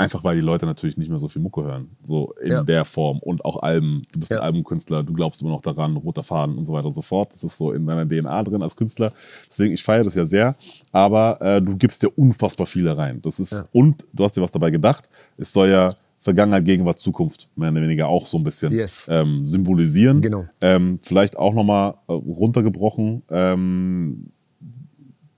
[0.00, 2.62] einfach weil die Leute natürlich nicht mehr so viel Mucke hören, so in ja.
[2.62, 4.02] der Form und auch Alben.
[4.12, 4.38] Du bist ja.
[4.38, 7.32] ein Albumkünstler, du glaubst immer noch daran, roter Faden und so weiter und so fort.
[7.32, 9.12] Das ist so in deiner DNA drin als Künstler.
[9.48, 10.56] Deswegen, ich feiere das ja sehr,
[10.90, 13.20] aber äh, du gibst dir unfassbar viel da rein.
[13.22, 13.64] Das ist, ja.
[13.72, 15.08] und du hast dir was dabei gedacht.
[15.36, 15.92] Es soll ja
[16.22, 19.06] Vergangenheit, Gegenwart, Zukunft mehr oder weniger auch so ein bisschen yes.
[19.10, 20.20] ähm, symbolisieren.
[20.20, 20.44] Genau.
[20.60, 24.26] Ähm, vielleicht auch nochmal äh, runtergebrochen, ähm,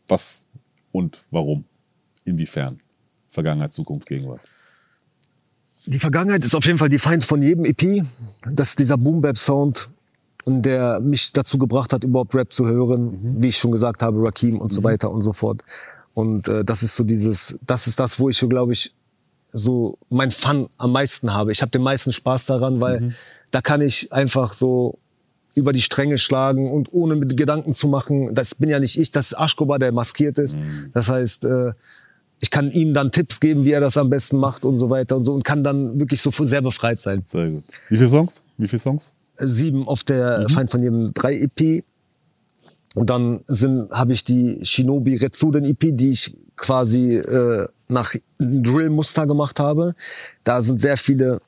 [0.08, 0.44] was
[0.90, 1.64] und warum,
[2.24, 2.80] inwiefern
[3.28, 4.40] Vergangenheit, Zukunft, Gegenwart.
[5.86, 8.04] Die Vergangenheit ist auf jeden Fall die Feind von jedem EP.
[8.50, 9.88] Das ist dieser Boom-Bap-Sound,
[10.46, 13.36] der mich dazu gebracht hat, überhaupt Rap zu hören.
[13.36, 13.42] Mhm.
[13.42, 14.74] Wie ich schon gesagt habe, Rakim und mhm.
[14.74, 15.62] so weiter und so fort.
[16.12, 18.92] Und äh, das ist so dieses, das ist das, wo ich, glaube ich,
[19.52, 21.52] so mein Fun am meisten habe.
[21.52, 23.14] Ich habe den meisten Spaß daran, weil mhm.
[23.50, 24.98] da kann ich einfach so
[25.54, 29.10] über die Stränge schlagen und ohne mit Gedanken zu machen, das bin ja nicht ich,
[29.10, 30.56] das ist Aschkoba, der maskiert ist.
[30.56, 30.90] Mhm.
[30.94, 31.72] Das heißt, äh,
[32.40, 35.16] ich kann ihm dann Tipps geben, wie er das am besten macht und so weiter
[35.16, 37.22] und so und kann dann wirklich so sehr befreit sein.
[37.26, 37.64] Sehr gut.
[37.88, 38.42] Wie viele Songs?
[38.56, 39.12] Wie viele Songs?
[39.38, 40.48] Sieben auf der mhm.
[40.48, 41.84] Feind von jedem drei EP.
[42.94, 49.26] Und dann sind habe ich die Shinobi Retsuden EP, die ich quasi äh, nach Drill-Muster
[49.26, 49.94] gemacht habe.
[50.44, 51.40] Da sind sehr viele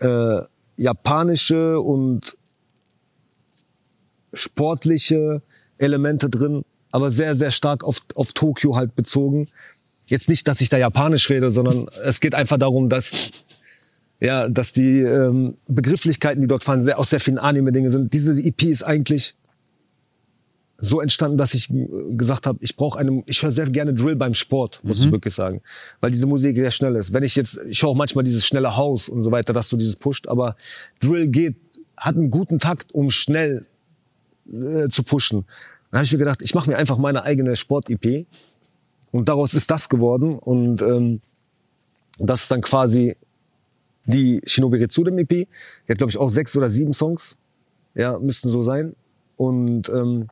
[0.00, 0.40] äh,
[0.76, 2.36] japanische und
[4.32, 5.42] sportliche
[5.78, 9.48] Elemente drin, aber sehr, sehr stark auf, auf Tokio halt bezogen.
[10.06, 13.44] Jetzt nicht, dass ich da Japanisch rede, sondern es geht einfach darum, dass
[14.20, 18.12] ja, dass die ähm, Begrifflichkeiten, die dort fallen, sehr, aus sehr vielen Anime-Dinge sind.
[18.12, 19.36] Diese EP ist eigentlich
[20.80, 24.16] so entstanden, dass ich äh, gesagt habe, ich brauche eine, ich höre sehr gerne Drill
[24.16, 25.06] beim Sport, muss mhm.
[25.06, 25.60] ich wirklich sagen,
[26.00, 27.12] weil diese Musik sehr schnell ist.
[27.12, 29.76] Wenn ich jetzt, ich höre auch manchmal dieses schnelle Haus und so weiter, dass du
[29.76, 30.56] dieses pusht, aber
[31.00, 31.56] Drill geht,
[31.96, 33.62] hat einen guten Takt, um schnell
[34.52, 35.44] äh, zu pushen.
[35.90, 38.26] Dann habe ich mir gedacht, ich mache mir einfach meine eigene Sport-EP
[39.10, 41.20] und daraus ist das geworden und ähm,
[42.18, 43.16] das ist dann quasi
[44.04, 45.28] die Shinobi Retsudem EP.
[45.28, 45.46] Die
[45.88, 47.36] hat, glaube ich, auch sechs oder sieben Songs.
[47.94, 48.96] Ja, müssten so sein.
[49.36, 50.28] Und ähm,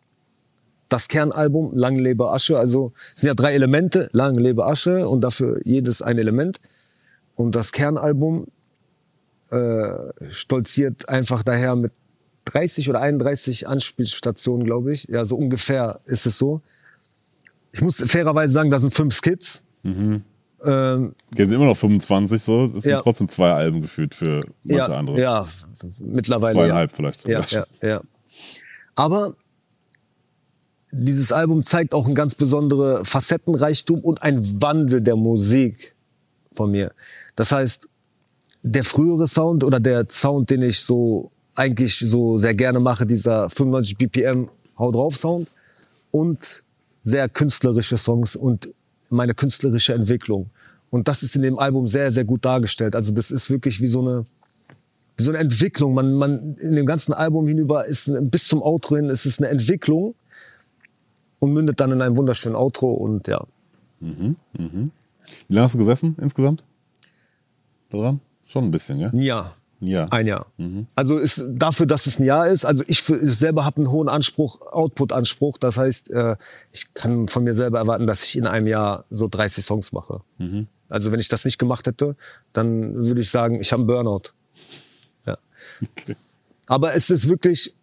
[0.88, 5.22] das Kernalbum, Lang lebe Asche, also es sind ja drei Elemente, Lang lebe Asche und
[5.22, 6.60] dafür jedes ein Element.
[7.34, 8.46] Und das Kernalbum
[9.50, 9.90] äh,
[10.30, 11.92] stolziert einfach daher mit
[12.46, 15.04] 30 oder 31 Anspielstationen, glaube ich.
[15.04, 16.62] Ja, so ungefähr ist es so.
[17.72, 19.62] Ich muss fairerweise sagen, da sind fünf Skits.
[19.82, 20.22] Mhm.
[20.64, 22.66] Ähm, Jetzt sind immer noch 25 so.
[22.66, 23.00] Das sind Ja.
[23.00, 25.20] trotzdem zwei Alben gefühlt für manche ja, andere.
[25.20, 25.46] Ja,
[26.00, 26.54] mittlerweile.
[26.54, 26.96] Zweieinhalb ja.
[26.96, 28.00] vielleicht Ja, ja, ja.
[28.94, 29.34] Aber
[30.98, 35.94] dieses Album zeigt auch ein ganz besondere Facettenreichtum und ein Wandel der Musik
[36.52, 36.92] von mir.
[37.34, 37.88] Das heißt,
[38.62, 43.48] der frühere Sound oder der Sound, den ich so eigentlich so sehr gerne mache, dieser
[43.48, 45.50] 95 BPM Hau drauf Sound
[46.10, 46.62] und
[47.02, 48.68] sehr künstlerische Songs und
[49.08, 50.50] meine künstlerische Entwicklung.
[50.90, 52.96] Und das ist in dem Album sehr, sehr gut dargestellt.
[52.96, 54.24] Also das ist wirklich wie so eine,
[55.16, 55.94] wie so eine Entwicklung.
[55.94, 59.48] Man, man, in dem ganzen Album hinüber ist, bis zum Outro hin, ist es eine
[59.48, 60.14] Entwicklung
[61.46, 63.46] und mündet dann in einem wunderschönen Outro und ja.
[65.48, 66.64] Wie lange hast du gesessen insgesamt?
[67.90, 68.20] Daran?
[68.46, 69.08] Schon ein bisschen, ja?
[69.08, 69.56] Ein Jahr.
[69.80, 70.08] Ein Jahr.
[70.26, 70.46] Jahr.
[70.94, 72.64] Also ist dafür, dass es ein Jahr ist.
[72.64, 75.58] Also ich, für, ich selber habe einen hohen Anspruch, Output-Anspruch.
[75.58, 76.36] Das heißt, äh,
[76.72, 80.22] ich kann von mir selber erwarten, dass ich in einem Jahr so 30 Songs mache.
[80.88, 82.16] Also wenn ich das nicht gemacht hätte,
[82.52, 84.32] dann würde ich sagen, ich habe einen Burnout.
[85.26, 85.38] Ja.
[85.98, 86.16] Okay.
[86.68, 87.75] Aber es ist wirklich,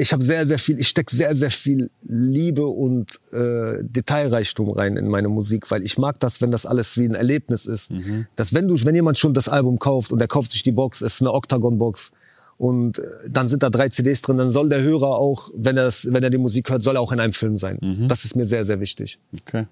[0.00, 4.96] ich habe sehr, sehr viel, ich stecke sehr, sehr viel Liebe und äh, Detailreichtum rein
[4.96, 7.90] in meine Musik, weil ich mag das, wenn das alles wie ein Erlebnis ist.
[8.36, 11.02] Dass wenn du, wenn jemand schon das Album kauft und er kauft sich die Box,
[11.02, 12.12] es ist eine Octagon-Box
[12.56, 15.84] und äh, dann sind da drei CDs drin, dann soll der Hörer auch, wenn er,
[15.84, 17.78] das, wenn er die Musik hört, soll er auch in einem Film sein.
[18.08, 19.18] Das ist mir sehr, sehr wichtig.
[19.40, 19.66] Okay.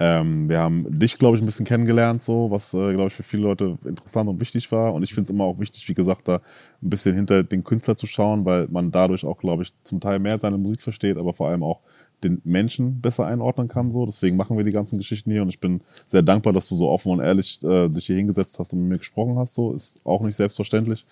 [0.00, 3.24] Ähm, wir haben dich, glaube ich, ein bisschen kennengelernt, so, was, äh, glaube ich, für
[3.24, 4.94] viele Leute interessant und wichtig war.
[4.94, 7.96] Und ich finde es immer auch wichtig, wie gesagt, da ein bisschen hinter den Künstler
[7.96, 11.34] zu schauen, weil man dadurch auch, glaube ich, zum Teil mehr seine Musik versteht, aber
[11.34, 11.80] vor allem auch
[12.22, 13.92] den Menschen besser einordnen kann.
[13.92, 14.06] So.
[14.06, 16.88] Deswegen machen wir die ganzen Geschichten hier und ich bin sehr dankbar, dass du so
[16.88, 19.54] offen und ehrlich äh, dich hier hingesetzt hast und mit mir gesprochen hast.
[19.54, 21.06] So ist auch nicht selbstverständlich.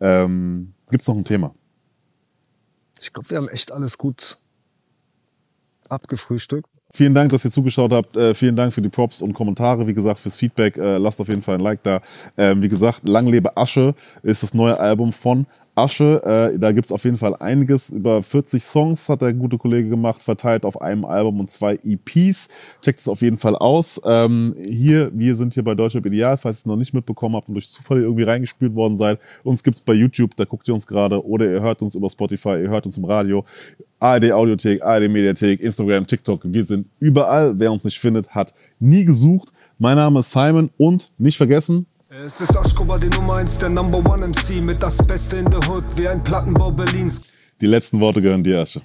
[0.00, 1.54] Ähm, Gibt es noch ein Thema?
[3.00, 4.38] Ich glaube, wir haben echt alles gut
[5.88, 6.68] abgefrühstückt.
[6.94, 8.18] Vielen Dank, dass ihr zugeschaut habt.
[8.18, 9.86] Äh, vielen Dank für die Props und Kommentare.
[9.86, 10.76] Wie gesagt, fürs Feedback.
[10.76, 12.00] Äh, lasst auf jeden Fall ein Like da.
[12.36, 16.22] Ähm, wie gesagt, Lang lebe Asche ist das neue Album von Asche.
[16.54, 17.90] Äh, da gibt's auf jeden Fall einiges.
[17.90, 22.48] Über 40 Songs hat der gute Kollege gemacht, verteilt auf einem Album und zwei EPs.
[22.82, 24.00] Checkt es auf jeden Fall aus.
[24.04, 27.48] Ähm, hier, wir sind hier bei Deutschrap Ideal, falls ihr es noch nicht mitbekommen habt
[27.48, 29.18] und durch Zufall irgendwie reingespült worden seid.
[29.44, 31.24] Uns gibt's bei YouTube, da guckt ihr uns gerade.
[31.24, 33.44] Oder ihr hört uns über Spotify, ihr hört uns im Radio.
[34.02, 36.40] ARD Audiothek, ARD Mediathek, Instagram, TikTok.
[36.44, 37.58] Wir sind überall.
[37.58, 39.52] Wer uns nicht findet, hat nie gesucht.
[39.78, 43.98] Mein Name ist Simon und nicht vergessen, Es ist Aschkova, die Nummer 1, der Number
[43.98, 47.22] One MC mit das Beste in der Hood, wie ein Plattenbau Berlins.
[47.58, 48.82] die letzten Worte gehören dir, Asche.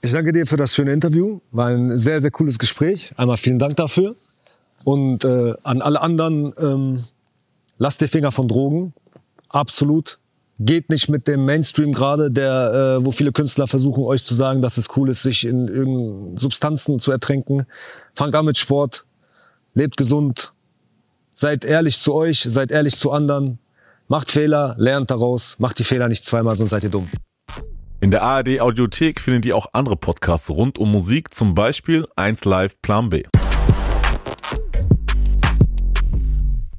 [0.00, 1.40] Ich danke dir für das schöne Interview.
[1.50, 3.12] War ein sehr, sehr cooles Gespräch.
[3.18, 4.14] Einmal vielen Dank dafür.
[4.84, 7.04] Und äh, an alle anderen, ähm,
[7.76, 8.94] lasst die Finger von Drogen.
[9.50, 10.18] Absolut.
[10.58, 14.62] Geht nicht mit dem Mainstream gerade, der, äh, wo viele Künstler versuchen, euch zu sagen,
[14.62, 17.66] dass es cool ist, sich in irgendeinen Substanzen zu ertränken.
[18.14, 19.04] Fangt an mit Sport.
[19.74, 20.54] Lebt gesund.
[21.40, 23.60] Seid ehrlich zu euch, seid ehrlich zu anderen.
[24.08, 27.08] Macht Fehler, lernt daraus, macht die Fehler nicht zweimal, sonst seid ihr dumm.
[27.98, 32.74] In der ARD Audiothek findet ihr auch andere Podcasts rund um Musik, zum Beispiel 1Live
[32.82, 33.22] Plan B.